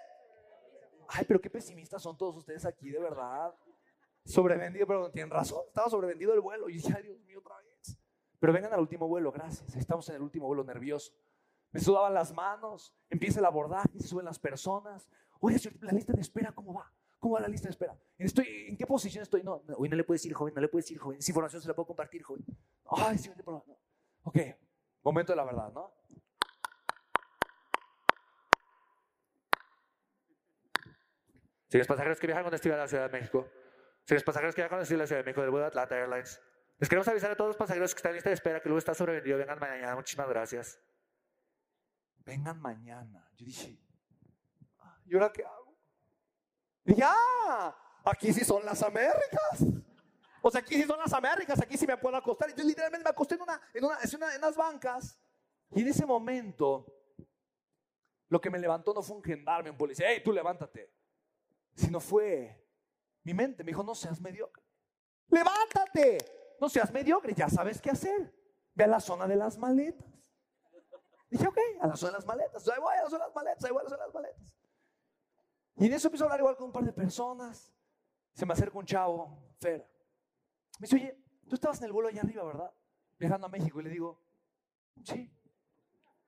Ay, 1.09 1.25
pero 1.27 1.41
qué 1.41 1.50
pesimistas 1.50 2.03
son 2.03 2.17
todos 2.17 2.37
ustedes 2.37 2.65
aquí, 2.65 2.91
de 2.91 3.00
verdad. 3.00 3.55
Sobrevendido, 4.25 4.87
pero 4.87 5.11
tienen 5.11 5.31
razón. 5.31 5.62
Estaba 5.67 5.88
sobrevendido 5.88 6.35
el 6.35 6.41
vuelo. 6.41 6.69
Y 6.69 6.75
dije, 6.75 6.93
ay, 6.95 7.03
Dios 7.03 7.19
mío, 7.21 7.38
otra 7.38 7.57
vez. 7.57 7.99
Pero 8.38 8.53
vengan 8.53 8.73
al 8.75 8.81
último 8.81 9.09
vuelo, 9.09 9.33
gracias. 9.33 9.75
Estamos 9.75 10.09
en 10.11 10.17
el 10.17 10.23
último 10.23 10.47
vuelo 10.47 10.65
nervioso. 10.65 11.12
Me 11.73 11.81
sudaban 11.81 12.12
las 12.12 12.33
manos. 12.33 12.95
Empieza 13.09 13.41
el 13.41 13.47
abordaje, 13.47 13.99
se 13.99 14.07
suben 14.07 14.27
las 14.27 14.38
personas. 14.38 15.09
Oye, 15.41 15.59
la 15.81 15.93
lista 15.93 16.12
de 16.12 16.21
espera, 16.21 16.53
¿cómo 16.53 16.75
va? 16.75 16.93
¿Cómo 17.19 17.35
va 17.35 17.41
la 17.41 17.49
lista 17.49 17.69
de 17.69 17.73
espera? 17.73 17.99
Estoy, 18.17 18.67
¿En 18.69 18.77
qué 18.77 18.87
posición 18.87 19.23
estoy? 19.23 19.43
No, 19.43 19.62
hoy 19.77 19.88
no 19.88 19.97
le 19.97 20.05
puedes 20.05 20.23
decir, 20.23 20.35
joven, 20.35 20.55
no 20.55 20.61
le 20.61 20.69
puedes 20.69 20.85
decir, 20.85 20.99
joven. 20.99 21.19
Esa 21.19 21.31
información 21.31 21.62
se 21.62 21.69
la 21.69 21.75
puedo 21.75 21.87
compartir, 21.87 22.23
joven. 22.23 22.45
Ay, 22.85 23.19
señor, 23.19 23.43
no. 23.47 23.65
Ok, 24.23 24.37
momento 25.03 25.33
de 25.33 25.37
la 25.37 25.45
verdad, 25.45 25.73
¿no? 25.73 25.93
Los 31.76 31.87
pasajeros 31.87 32.18
que 32.18 32.26
viajan 32.26 32.44
con 32.44 32.52
destino 32.52 32.75
a 32.75 32.78
la 32.78 32.88
Ciudad 32.88 33.10
de 33.10 33.18
México. 33.18 33.46
los 34.08 34.25
pasajeros 34.25 34.54
que 34.54 34.62
viajan 34.62 34.76
con 34.76 34.78
destino 34.80 35.00
a 35.00 35.02
la 35.02 35.06
Ciudad 35.06 35.20
de 35.20 35.25
México 35.25 35.42
del 35.42 35.50
vuelo 35.50 35.66
Atlanta 35.66 35.96
Airlines. 35.96 36.40
Les 36.78 36.88
queremos 36.88 37.08
avisar 37.08 37.30
a 37.32 37.37
todos 37.37 37.48
los 37.48 37.56
pasajeros 37.56 37.94
que 37.94 37.98
están 37.98 38.10
en 38.10 38.14
lista 38.14 38.30
de 38.30 38.34
espera 38.34 38.60
que 38.60 38.68
luego 38.68 38.78
está 38.78 38.94
sobrevendido. 38.94 39.37
Vengan 39.37 39.58
mañana. 39.58 39.96
Muchísimas 39.96 40.28
gracias. 40.28 40.80
Vengan 42.18 42.60
mañana. 42.60 43.28
Yo 43.37 43.44
dije, 43.46 43.78
¿y 45.06 45.14
ahora 45.14 45.32
qué 45.32 45.44
hago? 45.44 45.76
Ah, 47.02 47.76
aquí 48.04 48.32
sí 48.32 48.44
son 48.44 48.64
las 48.64 48.82
Américas. 48.82 49.64
O 50.40 50.50
sea, 50.50 50.60
aquí 50.60 50.76
sí 50.76 50.84
son 50.84 50.98
las 50.98 51.12
Américas, 51.12 51.60
aquí 51.60 51.76
sí 51.76 51.87
me 51.87 51.96
puedo 51.96 52.16
acostar. 52.16 52.54
Yo 52.54 52.64
literalmente 52.64 53.04
me 53.04 53.10
acosté 53.10 53.34
en, 53.34 53.42
una, 53.42 53.60
en, 53.75 53.84
una, 53.84 53.98
en 54.34 54.38
unas 54.38 54.56
bancas. 54.56 55.18
Y 55.72 55.82
en 55.82 55.88
ese 55.88 56.06
momento, 56.06 56.87
lo 58.28 58.40
que 58.40 58.50
me 58.50 58.58
levantó 58.58 58.94
no 58.94 59.02
fue 59.02 59.16
un 59.16 59.22
gendarme, 59.22 59.70
un 59.70 59.76
policía. 59.76 60.06
¡Hey, 60.08 60.22
tú 60.25 60.32
levántate! 60.32 60.92
Sino 61.78 62.00
fue 62.00 62.61
mi 63.23 63.32
mente. 63.32 63.62
Me 63.62 63.70
dijo, 63.70 63.82
no 63.82 63.94
seas 63.94 64.20
mediocre. 64.20 64.62
Levántate. 65.28 66.18
No 66.61 66.68
seas 66.68 66.92
mediocre, 66.92 67.35
ya 67.35 67.49
sabes 67.49 67.80
qué 67.80 67.90
hacer. 67.90 68.35
Ve 68.75 68.85
a 68.85 68.88
la 68.88 69.00
zona 69.00 69.26
de 69.28 69.37
las 69.37 69.56
maletas. 69.56 70.06
Dije, 71.30 71.47
ok, 71.47 71.58
a 71.80 71.87
la 71.87 71.97
zona 71.97 72.12
de 72.12 72.18
las 72.18 72.26
maletas. 72.26 72.68
Ahí 72.68 72.80
voy 72.80 72.94
a 72.97 73.02
la 73.02 73.11
zona 73.11 73.25
de 73.25 73.28
las 73.28 73.35
maletas, 73.35 73.64
ahí 73.64 73.70
voy 73.70 73.80
a 73.80 73.85
la 73.85 73.88
zona 73.90 74.02
de 74.02 74.06
las 74.06 74.14
maletas. 74.14 74.56
Y 75.76 75.87
en 75.87 75.92
eso 75.92 76.08
empiezo 76.08 76.25
a 76.25 76.26
hablar 76.26 76.40
igual 76.40 76.56
con 76.56 76.66
un 76.66 76.73
par 76.73 76.85
de 76.85 76.92
personas. 76.92 77.73
Se 78.32 78.44
me 78.44 78.52
acerca 78.52 78.78
un 78.78 78.85
chavo, 78.85 79.54
Fer. 79.61 79.88
Me 80.80 80.87
dice, 80.87 80.97
oye, 80.97 81.25
tú 81.49 81.54
estabas 81.54 81.78
en 81.78 81.85
el 81.85 81.92
vuelo 81.92 82.08
allá 82.08 82.23
arriba, 82.23 82.44
¿verdad? 82.44 82.73
Viajando 83.18 83.47
a 83.47 83.50
México. 83.50 83.80
Y 83.80 83.85
le 83.85 83.90
digo, 83.90 84.20
sí. 85.04 85.30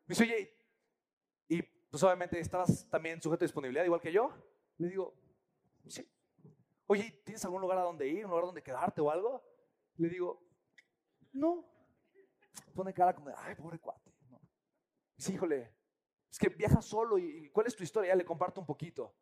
Me 0.06 0.14
dice, 0.14 0.24
oye, 0.24 0.54
y 1.48 1.62
pues 1.62 2.02
obviamente 2.04 2.38
estabas 2.38 2.88
también 2.88 3.20
sujeto 3.20 3.44
a 3.44 3.46
disponibilidad, 3.46 3.84
igual 3.84 4.00
que 4.00 4.12
yo. 4.12 4.32
Le 4.78 4.88
digo, 4.88 5.14
sí. 5.86 6.08
Oye, 6.86 7.22
¿tienes 7.24 7.44
algún 7.44 7.60
lugar 7.60 7.78
a 7.78 7.82
donde 7.82 8.08
ir, 8.08 8.24
un 8.24 8.30
lugar 8.30 8.46
donde 8.46 8.62
quedarte 8.62 9.00
o 9.00 9.10
algo? 9.10 9.44
Le 9.96 10.08
digo, 10.08 10.42
no. 11.32 11.64
Pone 12.74 12.92
cara 12.92 13.14
como 13.14 13.28
de, 13.28 13.34
ay, 13.36 13.54
pobre 13.54 13.78
cuate. 13.78 14.12
No. 14.28 14.40
Dice, 15.16 15.32
híjole, 15.32 15.72
es 16.30 16.38
que 16.38 16.48
viajas 16.48 16.84
solo 16.84 17.18
y 17.18 17.50
¿cuál 17.50 17.66
es 17.66 17.76
tu 17.76 17.82
historia? 17.82 18.08
Ya 18.08 18.16
le 18.16 18.24
comparto 18.24 18.60
un 18.60 18.66
poquito. 18.66 19.14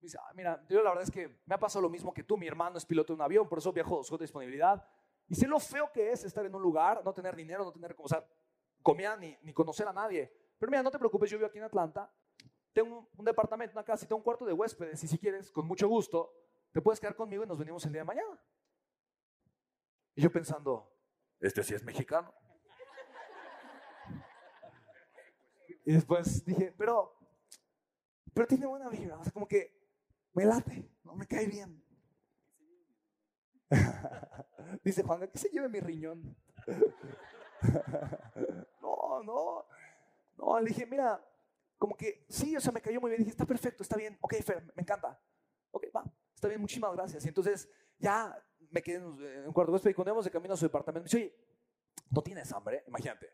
Me 0.00 0.06
dice, 0.06 0.18
ah, 0.18 0.32
mira, 0.34 0.64
yo 0.68 0.82
la 0.82 0.90
verdad 0.90 1.04
es 1.04 1.10
que 1.10 1.28
me 1.44 1.54
ha 1.54 1.58
pasado 1.58 1.82
lo 1.82 1.90
mismo 1.90 2.14
que 2.14 2.22
tú, 2.22 2.38
mi 2.38 2.46
hermano 2.46 2.78
es 2.78 2.86
piloto 2.86 3.12
de 3.12 3.16
un 3.16 3.22
avión, 3.22 3.48
por 3.48 3.58
eso 3.58 3.72
viajo 3.72 4.00
a 4.00 4.16
disponibilidad. 4.18 4.82
Y 5.28 5.34
sé 5.34 5.46
lo 5.46 5.60
feo 5.60 5.92
que 5.92 6.10
es 6.10 6.24
estar 6.24 6.44
en 6.46 6.54
un 6.54 6.62
lugar, 6.62 7.02
no 7.04 7.12
tener 7.12 7.36
dinero, 7.36 7.64
no 7.64 7.72
tener, 7.72 7.94
o 7.98 8.08
sea, 8.08 8.26
comida 8.82 9.16
ni, 9.16 9.36
ni 9.42 9.52
conocer 9.52 9.86
a 9.86 9.92
nadie. 9.92 10.32
Pero 10.58 10.70
mira, 10.70 10.82
no 10.82 10.90
te 10.90 10.98
preocupes, 10.98 11.30
yo 11.30 11.36
vivo 11.36 11.48
aquí 11.48 11.58
en 11.58 11.64
Atlanta, 11.64 12.10
tengo 12.72 13.08
un, 13.16 13.24
departamento, 13.24 13.72
una 13.72 13.84
casa 13.84 14.04
y 14.04 14.08
tengo 14.08 14.18
un 14.18 14.24
cuarto 14.24 14.44
de 14.44 14.52
huéspedes 14.52 15.02
y 15.02 15.08
si 15.08 15.18
quieres, 15.18 15.50
con 15.50 15.66
mucho 15.66 15.88
gusto, 15.88 16.32
te 16.72 16.80
puedes 16.80 17.00
quedar 17.00 17.16
conmigo 17.16 17.44
y 17.44 17.46
nos 17.46 17.58
venimos 17.58 17.84
el 17.84 17.92
día 17.92 18.02
de 18.02 18.06
mañana. 18.06 18.40
Y 20.14 20.22
yo 20.22 20.30
pensando, 20.30 20.92
este 21.40 21.62
sí 21.62 21.74
es 21.74 21.82
mexicano. 21.82 22.32
Y 25.84 25.92
después 25.92 26.44
dije, 26.44 26.72
pero, 26.76 27.16
pero 28.32 28.46
tiene 28.46 28.66
buena 28.66 28.88
vibra, 28.88 29.18
o 29.18 29.24
sea, 29.24 29.32
como 29.32 29.48
que 29.48 29.76
me 30.34 30.44
late, 30.44 30.88
no 31.02 31.16
me 31.16 31.26
cae 31.26 31.46
bien. 31.46 31.82
Dice 34.84 35.02
Juan, 35.02 35.28
¿qué 35.28 35.38
se 35.38 35.48
lleve 35.48 35.68
mi 35.68 35.80
riñón? 35.80 36.36
no, 38.80 39.22
no, 39.22 39.66
no, 40.36 40.60
le 40.60 40.68
dije, 40.68 40.86
mira, 40.86 41.20
como 41.80 41.96
que 41.96 42.26
sí, 42.28 42.54
o 42.54 42.60
sea, 42.60 42.72
me 42.72 42.82
cayó 42.82 43.00
muy 43.00 43.08
bien, 43.08 43.20
dije, 43.20 43.30
está 43.30 43.46
perfecto, 43.46 43.82
está 43.82 43.96
bien, 43.96 44.18
ok, 44.20 44.34
Fer, 44.44 44.62
me 44.76 44.82
encanta. 44.82 45.18
Ok, 45.70 45.86
va, 45.96 46.04
está 46.34 46.46
bien, 46.46 46.60
muchísimas 46.60 46.92
gracias. 46.92 47.24
Y 47.24 47.28
entonces 47.28 47.70
ya 47.96 48.38
me 48.70 48.82
quedé 48.82 48.96
en 48.96 49.46
un 49.46 49.52
cuarto 49.54 49.72
de 49.78 49.90
y 49.90 49.94
cuando 49.94 50.10
íbamos 50.10 50.26
de 50.26 50.30
camino 50.30 50.52
a 50.52 50.56
su 50.58 50.66
departamento, 50.66 51.04
me 51.04 51.04
dice, 51.04 51.16
oye, 51.16 51.34
¿no 52.10 52.20
tienes 52.20 52.52
hambre? 52.52 52.84
Imagínate. 52.86 53.32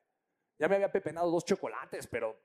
Ya 0.60 0.68
me 0.68 0.76
había 0.76 0.92
pepenado 0.92 1.28
dos 1.28 1.44
chocolates, 1.44 2.06
pero 2.06 2.38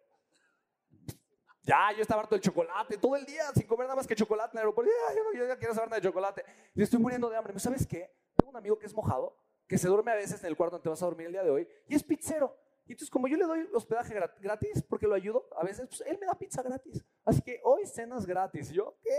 ya, 1.62 1.92
yo 1.96 2.02
estaba 2.02 2.22
harto 2.22 2.34
del 2.34 2.42
chocolate, 2.42 2.98
todo 2.98 3.16
el 3.16 3.24
día 3.24 3.44
sin 3.54 3.68
comer 3.68 3.86
nada 3.86 3.98
más 3.98 4.08
que 4.08 4.16
chocolate 4.16 4.54
en 4.54 4.58
el 4.58 4.62
aeropuerto. 4.62 4.92
Ya, 4.92 5.16
yo, 5.16 5.24
no, 5.24 5.34
yo 5.38 5.48
ya 5.48 5.60
quiero 5.60 5.76
saber 5.76 5.92
nada 5.92 6.02
de 6.02 6.08
chocolate. 6.08 6.44
Y 6.74 6.82
estoy 6.82 6.98
muriendo 6.98 7.30
de 7.30 7.38
hambre. 7.38 7.60
¿Sabes 7.60 7.86
qué? 7.86 8.12
Tengo 8.36 8.50
un 8.50 8.58
amigo 8.58 8.80
que 8.80 8.88
es 8.88 8.94
mojado, 8.96 9.38
que 9.68 9.78
se 9.78 9.88
duerme 9.88 10.14
a 10.14 10.16
veces 10.16 10.42
en 10.42 10.48
el 10.48 10.58
cuarto 10.58 10.78
donde 10.78 10.84
te 10.84 10.90
vas 10.90 11.04
a 11.04 11.06
dormir 11.06 11.28
el 11.28 11.34
día 11.34 11.44
de 11.44 11.52
hoy, 11.52 11.68
y 11.88 11.94
es 11.94 12.02
pizzero. 12.02 12.58
Y 12.92 12.94
entonces, 12.94 13.10
como 13.10 13.30
yo 13.30 13.38
le 13.38 13.46
doy 13.46 13.70
hospedaje 13.74 14.14
gratis, 14.42 14.84
porque 14.84 15.08
lo 15.08 15.16
ayudo, 15.16 15.48
a 15.56 15.64
veces, 15.64 15.88
pues 15.88 16.02
él 16.02 16.18
me 16.20 16.26
da 16.26 16.34
pizza 16.34 16.62
gratis. 16.62 17.02
Así 17.24 17.42
que 17.42 17.62
hoy 17.64 17.86
cenas 17.86 18.26
gratis. 18.26 18.70
Y 18.70 18.74
yo, 18.74 18.98
¿qué? 19.02 19.18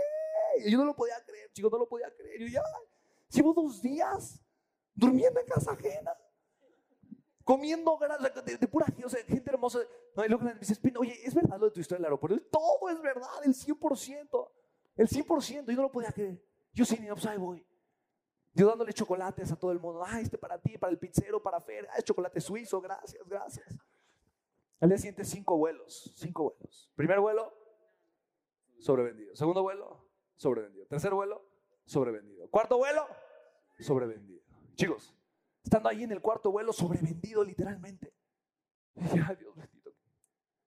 Y 0.67 0.71
yo 0.71 0.77
no 0.77 0.85
lo 0.85 0.95
podía 0.95 1.15
creer, 1.25 1.51
chicos, 1.53 1.71
no 1.71 1.79
lo 1.79 1.89
podía 1.89 2.13
creer. 2.15 2.39
Y 2.39 2.51
yo, 2.51 2.59
ya, 2.59 2.63
llevo 3.29 3.51
dos 3.51 3.81
días 3.81 4.39
durmiendo 4.93 5.39
en 5.39 5.47
casa 5.47 5.71
ajena 5.71 6.15
comiendo 7.43 7.97
de, 8.45 8.57
de, 8.57 8.67
pura 8.67 8.85
o 9.03 9.09
sea, 9.09 9.23
gente 9.23 9.49
hermosa. 9.49 9.79
No, 10.15 10.23
y 10.23 10.29
luego 10.29 10.43
me 10.43 10.53
dices, 10.53 10.79
oye, 10.95 11.19
¿es 11.25 11.33
verdad 11.33 11.57
lo 11.59 11.65
de 11.65 11.71
tu 11.71 11.79
historia 11.79 11.97
del 11.97 12.05
aeropuerto? 12.05 12.39
Todo 12.51 12.89
es 12.89 13.01
verdad, 13.01 13.27
el 13.43 13.55
100%. 13.55 14.51
El 14.97 15.09
100%, 15.09 15.65
yo 15.65 15.75
no 15.75 15.81
lo 15.81 15.91
podía 15.91 16.11
creer. 16.11 16.39
Yo 16.73 16.85
sí, 16.85 16.99
no, 16.99 17.15
pues 17.15 17.25
ahí 17.25 17.39
voy. 17.39 17.65
Yo 18.53 18.67
dándole 18.67 18.93
chocolates 18.93 19.51
a 19.51 19.55
todo 19.55 19.71
el 19.71 19.79
mundo. 19.79 20.03
Ah, 20.05 20.19
este 20.19 20.37
para 20.37 20.59
ti, 20.59 20.77
para 20.77 20.91
el 20.91 20.99
pizzero, 20.99 21.41
para 21.41 21.59
Fer. 21.59 21.87
Ah, 21.91 21.97
es 21.97 22.03
chocolate 22.03 22.39
suizo, 22.39 22.79
gracias, 22.79 23.21
gracias. 23.27 23.79
Al 24.79 24.89
día 24.89 24.97
siguiente, 24.97 25.25
cinco 25.25 25.57
vuelos. 25.57 26.11
Cinco 26.15 26.43
vuelos. 26.43 26.91
Primer 26.95 27.19
vuelo, 27.19 27.51
sobrevendido. 28.79 29.35
Segundo 29.35 29.63
vuelo, 29.63 30.07
sobrevendido. 30.35 30.85
Tercer 30.85 31.13
vuelo, 31.13 31.49
sobrevendido. 31.85 32.47
Cuarto 32.49 32.77
vuelo, 32.77 33.07
sobrevendido. 33.79 34.43
Chicos, 34.75 35.15
estando 35.63 35.89
ahí 35.89 36.03
en 36.03 36.11
el 36.11 36.21
cuarto 36.21 36.51
vuelo, 36.51 36.73
sobrevendido 36.73 37.43
literalmente. 37.43 38.13
Y 38.95 39.01
Dios 39.01 39.55
bendito, 39.55 39.91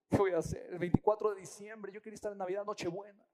¿qué 0.09 0.17
voy 0.17 0.31
a 0.31 0.39
hacer? 0.39 0.67
El 0.73 0.79
24 0.79 1.33
de 1.33 1.39
diciembre, 1.41 1.93
yo 1.93 2.01
quería 2.01 2.15
estar 2.15 2.31
en 2.31 2.37
Navidad, 2.37 2.65
Nochebuena. 2.65 3.25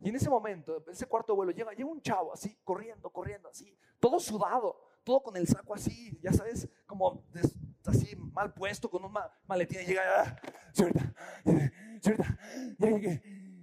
Y 0.00 0.10
en 0.10 0.16
ese 0.16 0.30
momento, 0.30 0.82
en 0.86 0.92
ese 0.92 1.06
cuarto 1.06 1.34
vuelo, 1.34 1.50
llega, 1.52 1.72
llega 1.72 1.88
un 1.88 2.00
chavo 2.00 2.32
así, 2.32 2.56
corriendo, 2.62 3.10
corriendo, 3.10 3.48
así, 3.48 3.76
todo 3.98 4.20
sudado, 4.20 4.80
todo 5.02 5.22
con 5.22 5.36
el 5.36 5.46
saco 5.48 5.74
así, 5.74 6.18
ya 6.22 6.32
sabes, 6.32 6.68
como 6.86 7.24
así 7.84 8.14
mal 8.16 8.52
puesto, 8.54 8.88
con 8.88 9.04
un 9.04 9.12
maletín, 9.46 9.80
y 9.80 9.86
llega, 9.86 10.02
ah, 10.22 10.40
señorita, 10.72 11.14
señorita, 12.00 12.38
ya 12.78 12.90
llegué, 12.90 13.22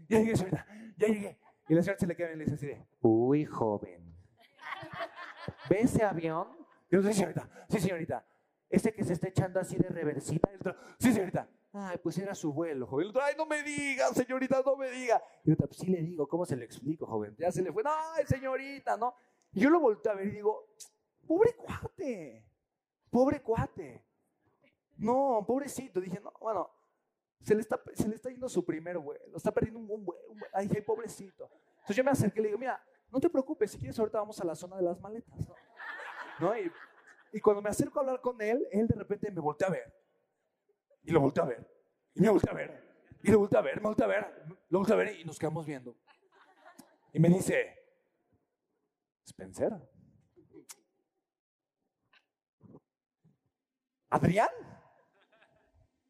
ya 0.09 0.19
llegué, 0.19 0.35
señorita, 0.35 0.67
ya 0.97 1.07
llegué. 1.07 1.39
Y 1.67 1.73
la 1.73 1.81
señora 1.81 1.99
se 1.99 2.07
le 2.07 2.15
queda 2.15 2.31
y 2.31 2.35
le 2.35 2.45
dice 2.45 2.55
así 2.55 2.85
uy, 3.01 3.45
joven, 3.45 4.15
¿ve 5.69 5.81
ese 5.81 6.03
avión? 6.03 6.47
Yo, 6.91 7.01
sí, 7.01 7.13
señorita, 7.13 7.49
sí, 7.69 7.79
señorita. 7.79 8.25
Ese 8.69 8.93
que 8.93 9.03
se 9.03 9.13
está 9.13 9.27
echando 9.29 9.59
así 9.59 9.77
de 9.77 9.87
reversita. 9.89 10.49
sí, 10.99 11.13
señorita. 11.13 11.47
Ay, 11.77 11.97
pues 12.01 12.17
era 12.17 12.33
su 12.33 12.53
vuelo, 12.53 12.87
joven. 12.87 13.11
Ay, 13.21 13.33
no 13.37 13.45
me 13.45 13.61
diga, 13.61 14.07
señorita, 14.13 14.61
no 14.65 14.77
me 14.77 14.89
diga. 14.89 15.21
Y 15.43 15.51
otra, 15.51 15.67
pues 15.67 15.79
sí 15.79 15.87
le 15.87 16.01
digo, 16.01 16.25
¿cómo 16.25 16.45
se 16.45 16.55
lo 16.55 16.63
explico, 16.63 17.05
joven? 17.05 17.35
Ya 17.37 17.51
se 17.51 17.61
le 17.61 17.73
fue, 17.73 17.83
ay, 17.85 18.25
señorita, 18.25 18.95
¿no? 18.95 19.13
Y 19.51 19.59
yo 19.59 19.69
lo 19.69 19.81
volteé 19.81 20.09
a 20.09 20.15
ver 20.15 20.27
y 20.27 20.31
digo, 20.31 20.69
pobre 21.27 21.53
cuate, 21.53 22.45
pobre 23.09 23.41
cuate. 23.41 24.05
No, 24.95 25.43
pobrecito. 25.45 25.99
Dije, 25.99 26.21
no, 26.21 26.31
bueno, 26.39 26.69
se 27.41 27.53
le 27.53 27.59
está, 27.59 27.77
se 27.93 28.07
le 28.07 28.15
está 28.15 28.29
yendo 28.29 28.47
su 28.47 28.63
primer 28.63 28.97
vuelo, 28.97 29.35
está 29.35 29.51
perdiendo 29.51 29.79
un 29.79 29.87
buen 29.87 30.05
vuelo. 30.05 30.23
Ay, 30.53 30.69
dije, 30.69 30.81
pobrecito. 30.81 31.49
Entonces 31.75 31.97
yo 31.97 32.05
me 32.05 32.11
acerqué 32.11 32.39
y 32.39 32.43
le 32.43 32.47
digo, 32.49 32.59
mira, 32.59 32.81
no 33.11 33.19
te 33.19 33.29
preocupes, 33.29 33.71
si 33.71 33.77
quieres 33.77 33.99
ahorita 33.99 34.19
vamos 34.19 34.39
a 34.39 34.45
la 34.45 34.55
zona 34.55 34.77
de 34.77 34.83
las 34.83 34.99
maletas, 35.01 35.49
¿no? 36.39 36.53
Y, 36.57 37.41
cuando 37.41 37.61
me 37.61 37.69
acerco 37.69 37.99
a 37.99 38.01
hablar 38.01 38.21
con 38.21 38.41
él, 38.41 38.65
él 38.71 38.87
de 38.87 38.95
repente 38.95 39.29
me 39.29 39.41
voltea 39.41 39.67
a 39.67 39.71
ver. 39.71 40.04
Y 41.05 41.11
lo 41.11 41.21
voltea 41.21 41.43
a 41.43 41.47
ver. 41.47 41.71
Y 42.13 42.21
me 42.21 42.29
voltea 42.29 42.51
a 42.51 42.55
ver. 42.55 42.85
Y 43.23 43.31
lo 43.31 43.39
voltea 43.39 43.59
a 43.59 43.63
ver, 43.63 43.77
me 43.77 43.87
voltea 43.87 44.05
a 44.05 44.09
ver. 44.09 44.45
Lo 44.69 44.79
voltea 44.79 44.95
a 44.95 44.97
ver 44.97 45.19
y 45.19 45.23
nos 45.23 45.39
quedamos 45.39 45.65
viendo. 45.65 45.97
Y 47.13 47.19
me 47.19 47.29
dice, 47.29 47.75
Spencer. 49.25 49.73
Adrián. 54.09 54.49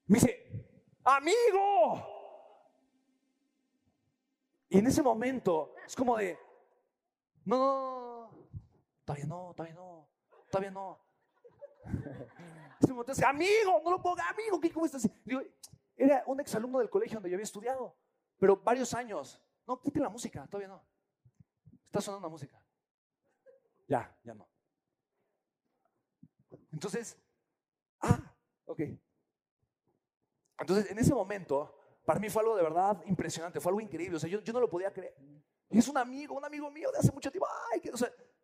Me 0.08 0.20
dice, 0.20 0.70
amigo. 1.04 2.16
Y 4.70 4.80
en 4.80 4.88
ese 4.88 5.02
momento 5.02 5.76
es 5.86 5.96
como 5.96 6.18
de, 6.18 6.38
no, 7.46 7.58
no, 7.58 8.32
no, 8.32 8.48
todavía 9.06 9.26
no, 9.26 9.54
todavía 9.56 9.76
no 9.76 10.16
todavía 10.56 10.72
no. 10.72 11.05
Este 13.08 13.26
amigo, 13.26 13.82
no 13.84 13.92
lo 13.92 14.02
ponga, 14.02 14.28
amigo, 14.30 14.60
¿qué, 14.60 14.72
¿cómo 14.72 14.86
estás? 14.86 15.10
Digo, 15.24 15.42
era 15.96 16.24
un 16.28 16.40
exalumno 16.40 16.80
del 16.80 16.90
colegio 16.90 17.16
donde 17.16 17.30
yo 17.30 17.36
había 17.36 17.44
estudiado, 17.44 17.96
pero 18.38 18.58
varios 18.58 18.94
años. 18.94 19.42
No, 19.68 19.80
quite 19.82 20.00
la 20.00 20.10
música, 20.10 20.46
todavía 20.48 20.68
no. 20.68 20.86
Está 21.86 22.02
sonando 22.02 22.28
la 22.28 22.32
música. 22.32 22.62
Ya, 23.88 24.16
ya 24.24 24.34
no. 24.34 24.50
Entonces, 26.72 27.18
ah, 28.02 28.36
ok. 28.66 28.82
Entonces, 30.60 30.92
en 30.92 31.00
ese 31.00 31.14
momento, 31.14 31.78
para 32.06 32.20
mí 32.20 32.30
fue 32.30 32.42
algo 32.42 32.56
de 32.56 32.64
verdad 32.64 33.02
impresionante, 33.06 33.60
fue 33.60 33.72
algo 33.72 33.82
increíble. 33.82 34.18
O 34.18 34.20
sea, 34.20 34.30
yo, 34.30 34.42
yo 34.42 34.54
no 34.54 34.60
lo 34.60 34.70
podía 34.70 34.92
creer. 34.92 35.16
Y 35.70 35.80
es 35.80 35.88
un 35.88 35.98
amigo, 35.98 36.36
un 36.36 36.46
amigo 36.46 36.70
mío 36.70 36.92
de 36.92 37.00
hace 37.00 37.12
mucho 37.12 37.32
tiempo. 37.32 37.48
Ay, 37.72 37.82
que, 37.82 37.92
o 37.92 37.98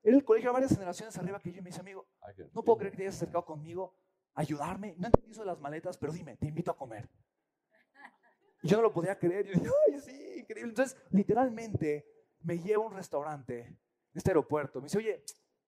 era 0.04 0.18
el 0.18 0.26
colegio 0.26 0.52
varias 0.52 0.72
generaciones 0.72 1.16
arriba 1.18 1.40
que 1.40 1.52
yo 1.52 1.60
y 1.60 1.62
me 1.62 1.70
dice, 1.70 1.82
amigo, 1.82 2.08
no 2.54 2.64
puedo 2.64 2.78
creer 2.78 2.92
que 2.92 2.98
te 2.98 3.04
hayas 3.04 3.16
acercado 3.16 3.46
conmigo 3.46 3.96
a 4.34 4.42
ayudarme. 4.42 4.96
No 4.98 5.08
entendí 5.08 5.32
eso 5.32 5.42
de 5.42 5.48
las 5.48 5.60
maletas, 5.60 5.98
pero 5.98 6.12
dime, 6.12 6.38
te 6.38 6.48
invito 6.48 6.72
a 6.72 6.78
comer. 6.78 7.10
Y 8.64 8.68
yo 8.68 8.78
no 8.78 8.84
lo 8.84 8.94
podía 8.94 9.18
creer. 9.18 9.46
Yo 9.46 9.54
dije, 9.54 9.70
ay, 9.88 10.00
sí, 10.00 10.40
increíble. 10.40 10.70
Entonces, 10.70 10.98
literalmente, 11.12 12.06
me 12.42 12.58
lleva 12.60 12.84
a 12.84 12.88
un 12.88 12.94
restaurante 12.94 13.60
en 13.60 13.78
este 14.14 14.32
aeropuerto. 14.32 14.80
Me 14.80 14.86
dice, 14.86 14.98
oye, 14.98 15.24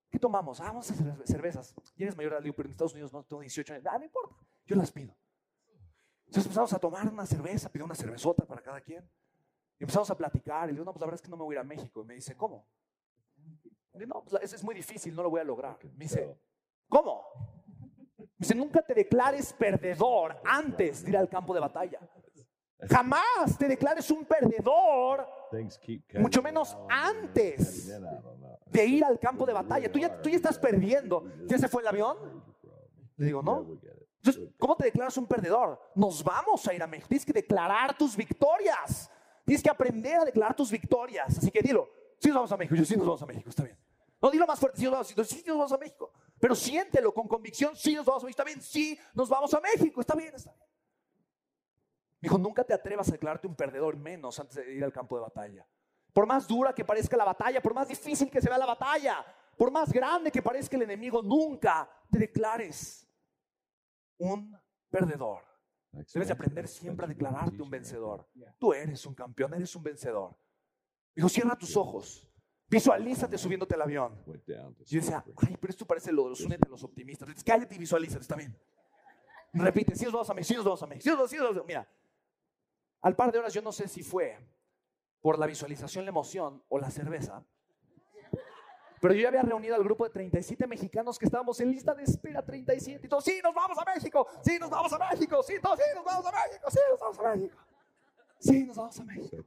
¿qué 0.10 0.20
tomamos? 0.20 0.60
Ah, 0.60 0.66
vamos 0.66 0.90
a 0.90 0.94
hacer 0.94 1.28
cervezas. 1.28 1.76
Y 1.96 2.04
eres 2.04 2.16
mayor 2.16 2.42
de 2.42 2.54
pero 2.54 2.68
en 2.68 2.72
Estados 2.72 2.94
Unidos 2.94 3.14
no 3.14 3.24
tengo 3.24 3.42
18 3.42 3.74
años. 3.74 3.86
Ah, 3.88 3.98
no 3.98 4.06
importa, 4.06 4.36
yo 4.66 4.76
las 4.76 4.92
pido. 4.92 5.16
Entonces 6.26 6.46
empezamos 6.46 6.74
a 6.74 6.80
tomar 6.80 7.08
una 7.08 7.26
cerveza, 7.26 7.70
pido 7.70 7.86
una 7.86 7.96
cervezota 7.96 8.46
para 8.46 8.62
cada 8.62 8.82
quien. 8.82 9.08
Y 9.80 9.84
empezamos 9.84 10.10
a 10.10 10.18
platicar. 10.18 10.70
Y 10.70 10.72
le 10.72 10.74
digo, 10.74 10.86
no, 10.86 10.94
pues 10.94 11.02
la 11.02 11.06
verdad 11.06 11.20
es 11.20 11.22
que 11.22 11.30
no 11.30 11.38
me 11.38 11.44
voy 11.44 11.56
a 11.56 11.60
ir 11.60 11.62
a 11.62 11.64
México. 11.64 12.02
Y 12.02 12.06
me 12.06 12.16
dice, 12.16 12.36
¿cómo? 12.36 12.68
No, 13.94 14.24
pues 14.24 14.54
es 14.54 14.64
muy 14.64 14.76
difícil, 14.76 15.16
no 15.16 15.24
lo 15.24 15.30
voy 15.30 15.42
a 15.42 15.44
lograr. 15.44 15.78
Me 15.96 16.06
dice, 16.06 16.38
¿cómo? 16.90 17.26
Me 18.18 18.28
Dice, 18.38 18.56
nunca 18.56 18.82
te 18.82 18.94
declares 18.94 19.54
perdedor 19.54 20.42
antes 20.44 21.04
de 21.04 21.12
ir 21.12 21.18
al 21.18 21.30
campo 21.30 21.54
de 21.54 21.60
batalla. 21.60 22.00
Jamás 22.90 23.58
te 23.58 23.68
declares 23.68 24.10
un 24.12 24.26
perdedor, 24.26 25.26
mucho 26.16 26.42
menos 26.42 26.76
antes 26.90 27.88
de 28.66 28.86
ir 28.86 29.06
al 29.06 29.20
campo 29.20 29.46
de 29.46 29.54
batalla. 29.54 29.90
Tú 29.92 30.00
ya, 30.00 30.22
tú 30.22 30.30
ya 30.30 30.36
estás 30.36 30.60
perdiendo. 30.60 31.24
¿Ya 31.46 31.58
se 31.58 31.70
fue 31.70 31.82
el 31.82 31.88
avión? 31.88 32.44
Le 33.16 33.28
digo, 33.28 33.42
no. 33.42 33.80
Entonces, 34.18 34.50
¿cómo 34.58 34.76
te 34.76 34.86
declaras 34.86 35.16
un 35.18 35.28
perdedor? 35.28 35.80
Nos 35.96 36.24
vamos 36.24 36.68
a 36.68 36.74
ir 36.74 36.82
a 36.84 36.88
México. 36.88 37.08
Tienes 37.08 37.26
que 37.26 37.34
declarar 37.34 37.98
tus 37.98 38.18
victorias. 38.18 39.10
Tienes 39.46 39.62
que 39.62 39.70
aprender 39.70 40.16
a 40.16 40.26
declarar 40.26 40.56
tus 40.56 40.72
victorias. 40.72 41.38
Así 41.38 41.52
que 41.52 41.62
dilo, 41.62 41.90
sí 42.24 42.30
nos 42.30 42.36
vamos 42.36 42.52
a 42.54 42.58
México. 42.58 42.76
Yo 42.76 42.86
sí 42.86 42.96
nos 42.96 43.06
vamos 43.06 43.22
a 43.22 43.26
México, 43.26 43.50
está 43.50 43.64
bien. 43.64 43.78
No, 44.22 44.32
dilo 44.32 44.48
más 44.48 44.60
fuerte, 44.60 44.78
sí 44.78 44.86
nos 44.86 44.94
vamos, 44.94 45.08
sí 45.08 45.44
nos 45.46 45.58
vamos 45.58 45.72
a 45.74 45.78
México. 45.78 46.14
Pero 46.40 46.56
siéntelo 46.56 47.14
con 47.14 47.28
convicción, 47.28 47.76
sí 47.76 47.94
nos 47.94 48.06
vamos 48.06 48.24
a 48.24 48.26
México, 48.26 48.42
está 48.42 48.44
bien, 48.46 48.62
sí 48.62 48.98
nos 49.14 49.28
vamos 49.28 49.54
a 49.54 49.60
México, 49.60 50.00
está 50.00 50.16
bien, 50.16 50.34
está 50.34 50.52
bien. 50.54 50.70
Dijo, 52.22 52.38
nunca 52.38 52.64
te 52.64 52.74
atrevas 52.74 53.10
a 53.10 53.12
declararte 53.12 53.48
un 53.48 53.56
perdedor 53.56 53.98
menos 53.98 54.40
antes 54.40 54.56
de 54.56 54.74
ir 54.74 54.84
al 54.84 54.94
campo 54.94 55.18
de 55.18 55.24
batalla. 55.24 55.68
Por 56.14 56.26
más 56.26 56.48
dura 56.48 56.74
que 56.74 56.86
parezca 56.86 57.18
la 57.18 57.26
batalla, 57.26 57.62
por 57.62 57.74
más 57.74 57.90
difícil 57.90 58.30
que 58.30 58.40
se 58.40 58.48
vea 58.48 58.58
la 58.58 58.66
batalla, 58.66 59.26
por 59.58 59.72
más 59.72 59.92
grande 59.92 60.32
que 60.32 60.42
parezca 60.42 60.78
el 60.78 60.84
enemigo, 60.84 61.22
nunca 61.22 61.90
te 62.10 62.20
declares 62.20 63.06
un 64.18 64.58
perdedor. 64.90 65.44
Debes 65.92 66.28
de 66.28 66.34
aprender 66.34 66.68
siempre 66.68 67.06
a 67.06 67.10
declararte 67.10 67.62
un 67.62 67.70
vencedor. 67.70 68.30
Tú 68.58 68.74
eres 68.74 69.06
un 69.06 69.14
campeón, 69.14 69.54
eres 69.54 69.76
un 69.76 69.84
vencedor. 69.84 70.36
Dijo, 71.16 71.30
cierra 71.30 71.56
tus 71.58 71.76
ojos. 71.78 72.28
Visualízate 72.68 73.38
subiéndote 73.38 73.76
al 73.76 73.84
avión. 73.84 74.24
Y 74.26 74.96
yo 74.96 75.02
decía, 75.02 75.24
ay, 75.38 75.58
pero 75.60 75.72
esto 75.72 75.86
parece 75.86 76.12
lo 76.12 76.24
de 76.24 76.30
los, 76.30 76.48
los 76.70 76.84
optimistas. 76.84 77.44
Cállate 77.44 77.76
y 77.76 77.78
visualízate, 77.78 78.22
está 78.22 78.36
bien. 78.36 78.58
Repite, 79.54 79.96
si 79.96 80.06
os 80.08 80.12
vamos 80.12 80.30
a 80.30 80.34
México, 80.34 80.54
si 80.54 80.58
os 80.58 80.66
vamos 80.66 80.82
a 80.82 80.88
México, 80.88 81.28
si 81.28 81.38
os 81.38 81.66
Mira, 81.66 81.88
al 83.02 83.16
par 83.16 83.32
de 83.32 83.38
horas 83.38 83.54
yo 83.54 83.62
no 83.62 83.72
sé 83.72 83.88
si 83.88 84.02
fue 84.02 84.40
por 85.22 85.38
la 85.38 85.46
visualización, 85.46 86.06
la 86.06 86.10
emoción 86.10 86.64
o 86.70 86.80
la 86.80 86.90
cerveza. 86.90 87.46
Pero 89.00 89.14
yo 89.14 89.22
ya 89.22 89.28
había 89.28 89.42
reunido 89.42 89.76
al 89.76 89.84
grupo 89.84 90.06
de 90.06 90.10
37 90.12 90.66
mexicanos 90.66 91.20
que 91.20 91.26
estábamos 91.26 91.60
en 91.60 91.70
lista 91.70 91.94
de 91.94 92.04
espera 92.04 92.44
37 92.44 93.06
y 93.06 93.10
todos, 93.10 93.24
sí, 93.24 93.40
nos 93.44 93.54
vamos 93.54 93.78
a 93.78 93.86
México, 93.94 94.26
sí, 94.42 94.58
nos 94.58 94.70
vamos 94.70 94.94
a 94.94 94.98
México, 94.98 95.44
sí, 95.44 95.56
todos, 95.62 95.78
sí, 95.78 95.86
nos 95.94 96.06
vamos 96.06 96.26
a 96.26 96.32
México, 96.32 96.72
sí, 96.72 96.80
nos 96.90 97.00
vamos 97.00 97.20
a 97.20 97.36
México. 97.36 97.58
Sí, 98.44 98.66
nos 98.66 98.76
vamos 98.76 99.00
a 99.00 99.04
México. 99.06 99.38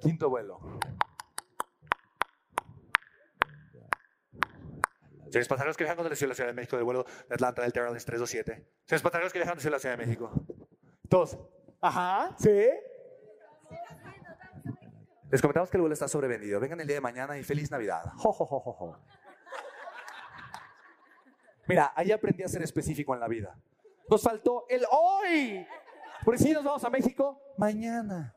Quinto 0.00 0.30
vuelo. 0.30 0.60
Señores 5.24 5.48
pasajeros 5.48 5.76
que 5.76 5.84
viajan 5.84 6.04
de 6.04 6.10
la 6.10 6.16
Ciudad 6.16 6.46
de 6.46 6.52
México 6.52 6.76
del 6.76 6.84
vuelo 6.84 7.04
de 7.28 7.34
Atlanta 7.34 7.62
del 7.62 7.72
Terrell 7.72 7.92
327. 7.92 8.52
Señores 8.84 9.02
pasajeros 9.02 9.32
que 9.32 9.40
viajan 9.40 9.58
de 9.58 9.70
la 9.70 9.78
Ciudad 9.80 9.98
de 9.98 10.06
México. 10.06 10.32
Todos. 11.08 11.36
Ajá. 11.80 12.36
¿Sí? 12.38 12.68
Les 15.30 15.40
comentamos 15.40 15.70
que 15.70 15.76
el 15.76 15.80
vuelo 15.80 15.94
está 15.94 16.06
sobrevendido. 16.06 16.60
Vengan 16.60 16.80
el 16.80 16.86
día 16.86 16.96
de 16.96 17.00
mañana 17.00 17.36
y 17.36 17.42
feliz 17.42 17.68
Navidad. 17.70 18.12
Mira, 21.66 21.92
ahí 21.96 22.12
aprendí 22.12 22.44
a 22.44 22.48
ser 22.48 22.62
específico 22.62 23.12
en 23.14 23.20
la 23.20 23.26
vida. 23.26 23.58
Nos 24.08 24.22
faltó 24.22 24.66
el 24.68 24.84
hoy. 24.90 25.64
Porque 26.24 26.38
si 26.38 26.52
nos 26.52 26.64
vamos 26.64 26.84
a 26.84 26.90
México, 26.90 27.40
mañana 27.56 28.34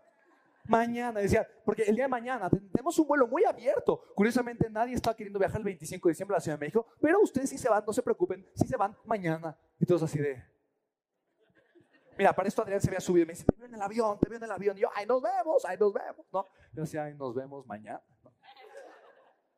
mañana. 0.65 1.19
Decía, 1.19 1.47
porque 1.65 1.83
el 1.83 1.95
día 1.95 2.05
de 2.05 2.09
mañana 2.09 2.49
tenemos 2.49 2.97
un 2.99 3.07
vuelo 3.07 3.27
muy 3.27 3.43
abierto. 3.43 4.01
Curiosamente, 4.15 4.69
nadie 4.69 4.95
está 4.95 5.15
queriendo 5.15 5.39
viajar 5.39 5.59
el 5.59 5.65
25 5.65 6.07
de 6.07 6.11
diciembre 6.11 6.35
a 6.35 6.37
la 6.37 6.41
Ciudad 6.41 6.57
de 6.57 6.65
México, 6.65 6.85
pero 7.01 7.19
ustedes 7.21 7.49
sí 7.49 7.57
se 7.57 7.69
van, 7.69 7.83
no 7.85 7.93
se 7.93 8.01
preocupen, 8.01 8.45
sí 8.55 8.67
se 8.67 8.77
van 8.77 8.95
mañana. 9.05 9.57
Y 9.79 9.85
todos 9.85 10.03
así 10.03 10.19
de. 10.19 10.43
Mira, 12.17 12.33
para 12.33 12.47
esto 12.47 12.61
Adrián 12.61 12.79
se 12.79 12.89
había 12.89 12.99
subido 12.99 13.23
y 13.23 13.27
me 13.27 13.33
dice, 13.33 13.43
te 13.45 13.55
veo 13.57 13.67
en 13.67 13.73
el 13.73 13.81
avión, 13.81 14.19
te 14.19 14.29
veo 14.29 14.37
en 14.37 14.43
el 14.43 14.51
avión. 14.51 14.77
Y 14.77 14.81
yo, 14.81 14.89
ay, 14.93 15.05
nos 15.07 15.21
vemos, 15.21 15.65
ay, 15.65 15.77
nos 15.79 15.91
vemos. 15.91 16.25
¿no? 16.31 16.45
Yo 16.71 16.81
decía, 16.83 17.05
ay, 17.05 17.15
nos 17.15 17.33
vemos 17.33 17.65
mañana. 17.65 18.01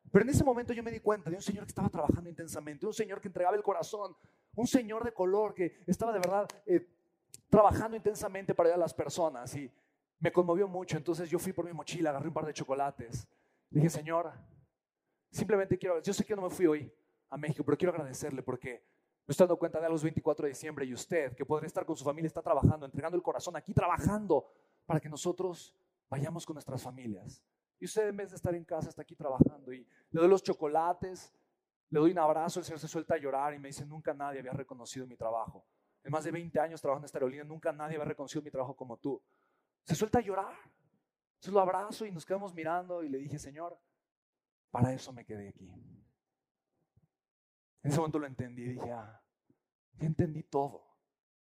Pero 0.10 0.24
en 0.24 0.30
ese 0.30 0.46
momento 0.46 0.72
yo 0.72 0.82
me 0.82 0.92
di 0.92 1.02
cuenta 1.02 1.30
de 1.30 1.36
un 1.36 1.42
señor 1.42 1.66
que 1.66 1.72
estaba 1.72 1.90
trabajando 1.90 2.30
intensamente, 2.30 2.86
un 2.86 2.94
señor 2.94 3.20
que 3.20 3.28
entregaba 3.28 3.58
el 3.58 3.64
corazón, 3.64 4.16
un 4.56 4.66
señor 4.66 5.04
de 5.04 5.14
color 5.14 5.54
que 5.54 5.84
estaba 5.86 6.14
de 6.14 6.20
verdad 6.20 6.48
eh, 6.66 6.88
trabajando 7.50 7.96
intensamente 7.98 8.54
para 8.54 8.70
ayudar 8.70 8.80
a 8.80 8.86
las 8.86 8.94
personas. 8.94 9.56
Y 9.56 9.72
me 10.20 10.32
conmovió 10.32 10.68
mucho. 10.68 10.98
Entonces 10.98 11.30
yo 11.30 11.40
fui 11.40 11.54
por 11.54 11.66
mi 11.66 11.74
mochila, 11.74 12.10
agarré 12.10 12.28
un 12.28 12.34
par 12.34 12.46
de 12.46 12.54
chocolates. 12.54 13.28
dije, 13.70 13.90
Señor, 13.90 14.32
simplemente 15.32 15.78
quiero, 15.78 16.02
yo 16.02 16.14
sé 16.14 16.24
que 16.26 16.36
no 16.36 16.44
me 16.44 16.50
fui 16.50 16.66
hoy 16.66 16.92
a 17.30 17.38
México, 17.38 17.64
pero 17.64 17.78
quiero 17.78 17.94
agradecerle 17.94 18.42
porque 18.44 18.84
me 19.28 19.32
estoy 19.32 19.46
dando 19.46 19.58
cuenta 19.58 19.80
de 19.80 19.90
los 19.90 20.04
24 20.04 20.44
de 20.44 20.50
diciembre 20.50 20.86
y 20.86 20.94
usted, 20.94 21.36
que 21.36 21.46
podría 21.46 21.68
estar 21.68 21.86
con 21.86 21.96
su 21.98 22.04
familia, 22.04 22.28
está 22.28 22.42
trabajando, 22.42 22.86
entregando 22.86 23.18
el 23.18 23.24
corazón 23.24 23.56
aquí, 23.56 23.74
trabajando 23.74 24.46
para 24.86 25.00
que 25.00 25.10
nosotros 25.10 25.76
vayamos 26.10 26.46
con 26.46 26.54
nuestras 26.54 26.82
familias. 26.82 27.42
Y 27.80 27.86
usted 27.86 28.08
en 28.08 28.18
vez 28.18 28.30
de 28.30 28.36
estar 28.38 28.54
en 28.54 28.64
casa 28.64 28.90
está 28.90 29.02
aquí 29.02 29.16
trabajando 29.16 29.74
y 29.74 29.86
le 30.12 30.22
doy 30.22 30.30
los 30.30 30.44
chocolates, 30.44 31.34
le 31.90 32.00
doy 32.00 32.12
un 32.12 32.20
abrazo, 32.20 32.60
el 32.60 32.66
Señor 32.66 32.80
se 32.80 32.88
suelta 32.88 33.16
a 33.16 33.18
llorar 33.18 33.54
y 33.54 33.60
me 33.60 33.70
dice, 33.70 33.86
nunca 33.86 34.14
nadie 34.14 34.40
había 34.40 34.54
reconocido 34.54 35.08
mi 35.08 35.18
trabajo. 35.18 35.66
En 36.06 36.12
más 36.12 36.24
de 36.24 36.32
20 36.32 36.60
años 36.60 36.80
trabajando 36.80 37.06
en 37.06 37.08
esta 37.08 37.18
aerolínea, 37.18 37.44
nunca 37.44 37.72
nadie 37.72 37.96
había 37.96 38.06
reconocido 38.06 38.44
mi 38.44 38.52
trabajo 38.52 38.76
como 38.76 38.96
tú 38.98 39.20
se 39.84 39.96
suelta 39.96 40.20
a 40.20 40.22
llorar. 40.22 40.56
Entonces 41.34 41.52
lo 41.52 41.60
abrazo 41.60 42.06
y 42.06 42.12
nos 42.12 42.24
quedamos 42.24 42.54
mirando 42.54 43.02
y 43.02 43.10
le 43.10 43.18
dije, 43.18 43.40
Señor, 43.40 43.76
para 44.70 44.94
eso 44.94 45.12
me 45.12 45.26
quedé 45.26 45.50
aquí. 45.50 45.68
En 47.82 47.92
ese 47.92 47.98
momento 47.98 48.20
lo 48.20 48.28
entendí 48.28 48.66
dije, 48.66 48.92
ah, 48.92 49.20
ya 49.94 50.06
entendí 50.06 50.44
todo. 50.44 50.86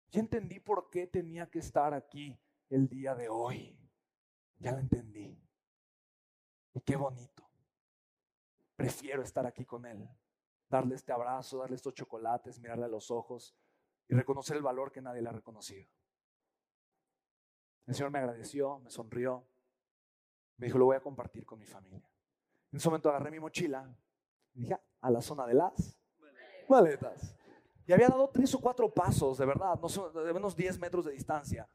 Ya 0.09 0.19
entendí 0.19 0.59
por 0.59 0.89
qué 0.89 1.07
tenía 1.07 1.49
que 1.49 1.59
estar 1.59 1.93
aquí 1.93 2.37
el 2.69 2.89
día 2.89 3.15
de 3.15 3.29
hoy. 3.29 3.79
Ya 4.57 4.73
lo 4.73 4.79
entendí. 4.79 5.41
Y 6.73 6.81
qué 6.81 6.97
bonito. 6.97 7.49
Prefiero 8.75 9.21
estar 9.21 9.45
aquí 9.47 9.63
con 9.63 9.85
Él. 9.85 10.09
Darle 10.67 10.95
este 10.95 11.13
abrazo, 11.13 11.59
darle 11.59 11.77
estos 11.77 11.93
chocolates, 11.93 12.59
mirarle 12.59 12.85
a 12.85 12.89
los 12.89 13.11
ojos 13.11 13.55
y 14.11 14.15
reconocer 14.15 14.57
el 14.57 14.61
valor 14.61 14.91
que 14.91 15.01
nadie 15.01 15.21
le 15.21 15.29
ha 15.29 15.31
reconocido. 15.31 15.87
El 17.87 17.95
Señor 17.95 18.11
me 18.11 18.19
agradeció, 18.19 18.77
me 18.79 18.89
sonrió, 18.89 19.47
me 20.57 20.67
dijo, 20.67 20.77
lo 20.77 20.85
voy 20.85 20.97
a 20.97 20.99
compartir 20.99 21.45
con 21.45 21.57
mi 21.57 21.65
familia. 21.65 22.05
En 22.73 22.77
ese 22.77 22.89
momento 22.89 23.09
agarré 23.09 23.31
mi 23.31 23.39
mochila 23.39 23.89
y 24.53 24.63
dije, 24.63 24.77
a 24.99 25.09
la 25.09 25.21
zona 25.21 25.47
de 25.47 25.53
las 25.53 25.97
maletas. 26.67 27.37
Y 27.87 27.93
había 27.93 28.09
dado 28.09 28.29
tres 28.29 28.53
o 28.53 28.59
cuatro 28.59 28.93
pasos, 28.93 29.37
de 29.37 29.45
verdad, 29.45 29.79
no 29.79 30.09
de 30.09 30.33
menos 30.33 30.57
10 30.57 30.77
metros 30.79 31.05
de 31.05 31.13
distancia, 31.13 31.69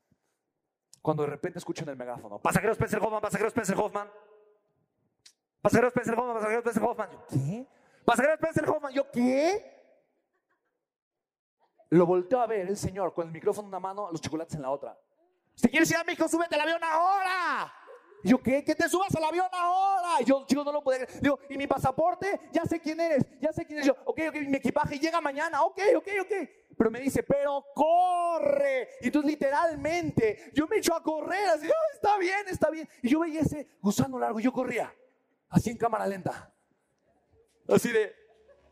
cuando 1.01 1.23
de 1.23 1.31
repente 1.31 1.59
escucho 1.59 1.85
en 1.85 1.89
el 1.89 1.97
megáfono, 1.97 2.39
pasajeros 2.39 2.77
Spencer 2.77 3.03
Hoffman, 3.03 3.23
pasajeros 3.23 3.53
Spencer 3.53 3.77
Hoffman, 3.79 4.11
pasajeros 5.63 5.89
Spencer 5.89 6.15
Hoffman, 6.15 6.35
pasajeros 6.35 6.65
Spencer 6.67 6.83
Hoffman. 6.85 7.11
Yo, 7.11 7.27
¿qué? 7.29 7.67
Pasajeros 8.05 8.35
Spencer 8.35 8.69
Hoffman, 8.69 8.93
yo, 8.93 9.11
¿qué? 9.11 9.76
Lo 11.91 12.07
volteo 12.07 12.41
a 12.41 12.47
ver 12.47 12.69
el 12.69 12.77
señor 12.77 13.15
con 13.15 13.27
el 13.27 13.33
micrófono 13.33 13.67
en 13.67 13.69
una 13.69 13.81
mano, 13.81 14.11
los 14.11 14.21
chocolates 14.21 14.55
en 14.55 14.63
la 14.63 14.71
otra. 14.71 14.99
Si 15.55 15.69
quieres 15.69 15.91
ir 15.91 15.97
a 15.97 16.05
México, 16.05 16.29
súbete 16.29 16.55
al 16.55 16.63
avión 16.63 16.83
ahora. 16.83 17.73
Y 18.23 18.31
yo, 18.31 18.43
¿qué? 18.43 18.65
¿Que 18.65 18.75
te 18.75 18.89
subas 18.89 19.15
al 19.15 19.25
avión 19.25 19.47
ahora? 19.53 20.21
Y 20.21 20.25
yo, 20.25 20.45
chico, 20.47 20.65
no 20.65 20.73
lo 20.73 20.83
puedo 20.83 21.07
Digo, 21.21 21.39
¿y 21.49 21.57
mi 21.57 21.67
pasaporte? 21.67 22.41
Ya 22.53 22.65
sé 22.65 22.81
quién 22.81 22.99
eres, 23.01 23.25
ya 23.41 23.53
sé 23.53 23.65
quién 23.65 23.79
eres. 23.79 23.87
Yo, 23.87 23.97
ok, 24.05 24.21
ok, 24.29 24.35
mi 24.49 24.57
equipaje 24.57 24.99
llega 24.99 25.21
mañana. 25.21 25.63
Ok, 25.63 25.79
ok, 25.97 26.09
ok. 26.23 26.33
Pero 26.77 26.91
me 26.91 27.01
dice, 27.01 27.23
pero 27.23 27.65
corre. 27.75 28.89
Y 29.01 29.07
entonces, 29.07 29.31
literalmente, 29.31 30.51
yo 30.55 30.67
me 30.67 30.79
echo 30.79 30.95
a 30.95 31.03
correr. 31.03 31.49
Así, 31.51 31.69
oh, 31.69 31.95
está 31.95 32.19
bien, 32.19 32.49
está 32.49 32.71
bien. 32.71 32.89
Y 33.03 33.09
yo 33.09 33.21
veía 33.21 33.41
ese 33.41 33.69
gusano 33.81 34.19
largo. 34.19 34.41
Yo 34.41 34.53
corría, 34.53 34.93
así 35.49 35.71
en 35.71 35.79
cámara 35.79 36.07
lenta. 36.07 36.53
Así 37.69 37.91
de, 37.91 38.15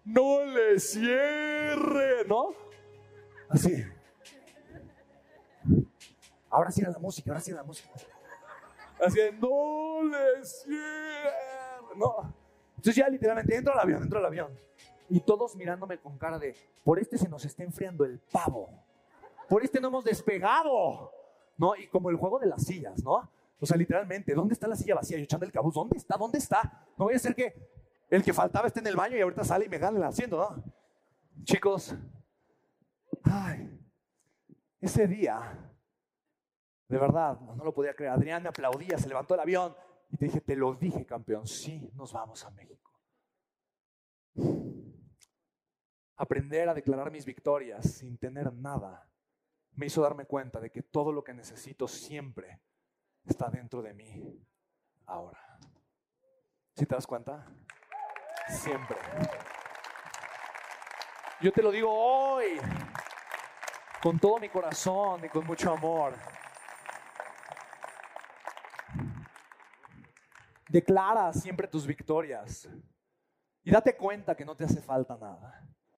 no 0.04 0.44
le 0.44 0.78
cierre, 0.80 2.24
¿no? 2.26 2.63
Así. 3.48 3.84
Ahora 6.50 6.70
sí 6.70 6.82
era 6.82 6.90
la 6.90 6.98
música, 6.98 7.30
ahora 7.30 7.40
sí 7.40 7.50
era 7.50 7.60
la 7.60 7.66
música. 7.66 7.90
Así 9.04 9.18
de, 9.18 9.32
no 9.32 10.02
le 10.04 10.44
cierre, 10.44 11.96
no. 11.96 12.34
Entonces 12.76 12.96
ya 12.96 13.08
literalmente 13.08 13.56
entro 13.56 13.72
al 13.72 13.80
avión, 13.80 14.02
entro 14.02 14.18
al 14.18 14.26
avión. 14.26 14.58
Y 15.08 15.20
todos 15.20 15.56
mirándome 15.56 15.98
con 15.98 16.16
cara 16.18 16.38
de, 16.38 16.54
por 16.82 16.98
este 16.98 17.18
se 17.18 17.28
nos 17.28 17.44
está 17.44 17.62
enfriando 17.64 18.04
el 18.04 18.18
pavo. 18.18 18.68
Por 19.48 19.62
este 19.62 19.80
no 19.80 19.88
hemos 19.88 20.04
despegado. 20.04 21.12
¿No? 21.56 21.76
Y 21.76 21.86
como 21.86 22.10
el 22.10 22.16
juego 22.16 22.40
de 22.40 22.46
las 22.46 22.64
sillas, 22.64 23.02
¿no? 23.04 23.30
O 23.60 23.66
sea, 23.66 23.76
literalmente, 23.76 24.34
¿dónde 24.34 24.54
está 24.54 24.66
la 24.66 24.74
silla 24.74 24.96
vacía? 24.96 25.16
Yo 25.18 25.24
echando 25.24 25.46
el 25.46 25.52
cabuz, 25.52 25.74
¿dónde 25.74 25.96
está? 25.96 26.16
¿Dónde 26.16 26.38
está? 26.38 26.84
No 26.98 27.04
voy 27.04 27.14
a 27.14 27.18
ser 27.18 27.34
que 27.34 27.54
el 28.10 28.22
que 28.22 28.32
faltaba 28.32 28.66
esté 28.66 28.80
en 28.80 28.88
el 28.88 28.96
baño 28.96 29.16
y 29.16 29.20
ahorita 29.20 29.44
sale 29.44 29.66
y 29.66 29.68
me 29.68 29.78
gane 29.78 29.98
el 29.98 30.04
asiento, 30.04 30.36
¿no? 30.36 30.62
Chicos, 31.44 31.94
ay, 33.24 33.80
ese 34.80 35.06
día 35.06 35.74
de 36.88 36.98
verdad, 36.98 37.40
no, 37.40 37.64
lo 37.64 37.72
podía 37.72 37.94
creer. 37.94 38.12
Adrián 38.12 38.42
me 38.42 38.50
aplaudía, 38.50 38.98
se 38.98 39.08
levantó 39.08 39.34
el 39.34 39.40
avión 39.40 39.74
y 40.10 40.16
te 40.16 40.26
dije, 40.26 40.40
te 40.40 40.54
lo 40.54 40.74
dije, 40.74 41.06
campeón, 41.06 41.46
sí, 41.46 41.90
nos 41.94 42.12
vamos 42.12 42.44
a 42.44 42.50
México. 42.50 42.92
aprender 46.16 46.68
a 46.68 46.74
declarar 46.74 47.10
mis 47.10 47.24
victorias 47.24 47.94
sin 47.94 48.16
tener 48.18 48.52
nada, 48.52 49.10
me 49.72 49.86
hizo 49.86 50.00
darme 50.00 50.26
cuenta 50.26 50.60
de 50.60 50.70
que 50.70 50.82
todo 50.82 51.12
lo 51.12 51.24
que 51.24 51.34
necesito 51.34 51.88
siempre 51.88 52.60
está 53.24 53.50
dentro 53.50 53.82
de 53.82 53.94
mí 53.94 54.46
ahora. 55.06 55.58
¿Sí 56.76 56.86
te 56.86 56.94
das 56.94 57.06
cuenta? 57.06 57.46
Siempre. 58.48 58.96
Yo 61.40 61.52
te 61.52 61.62
lo 61.62 61.72
digo 61.72 61.90
hoy, 61.92 62.60
con 64.04 64.18
todo 64.18 64.38
mi 64.38 64.50
corazón 64.50 65.24
y 65.24 65.30
con 65.30 65.46
mucho 65.46 65.72
amor. 65.72 66.12
Declara 70.68 71.32
siempre 71.32 71.66
tus 71.66 71.86
victorias 71.86 72.68
y 73.62 73.70
date 73.70 73.96
cuenta 73.96 74.36
que 74.36 74.44
no 74.44 74.54
te 74.54 74.64
hace 74.64 74.82
falta 74.82 75.16
nada. 75.16 75.66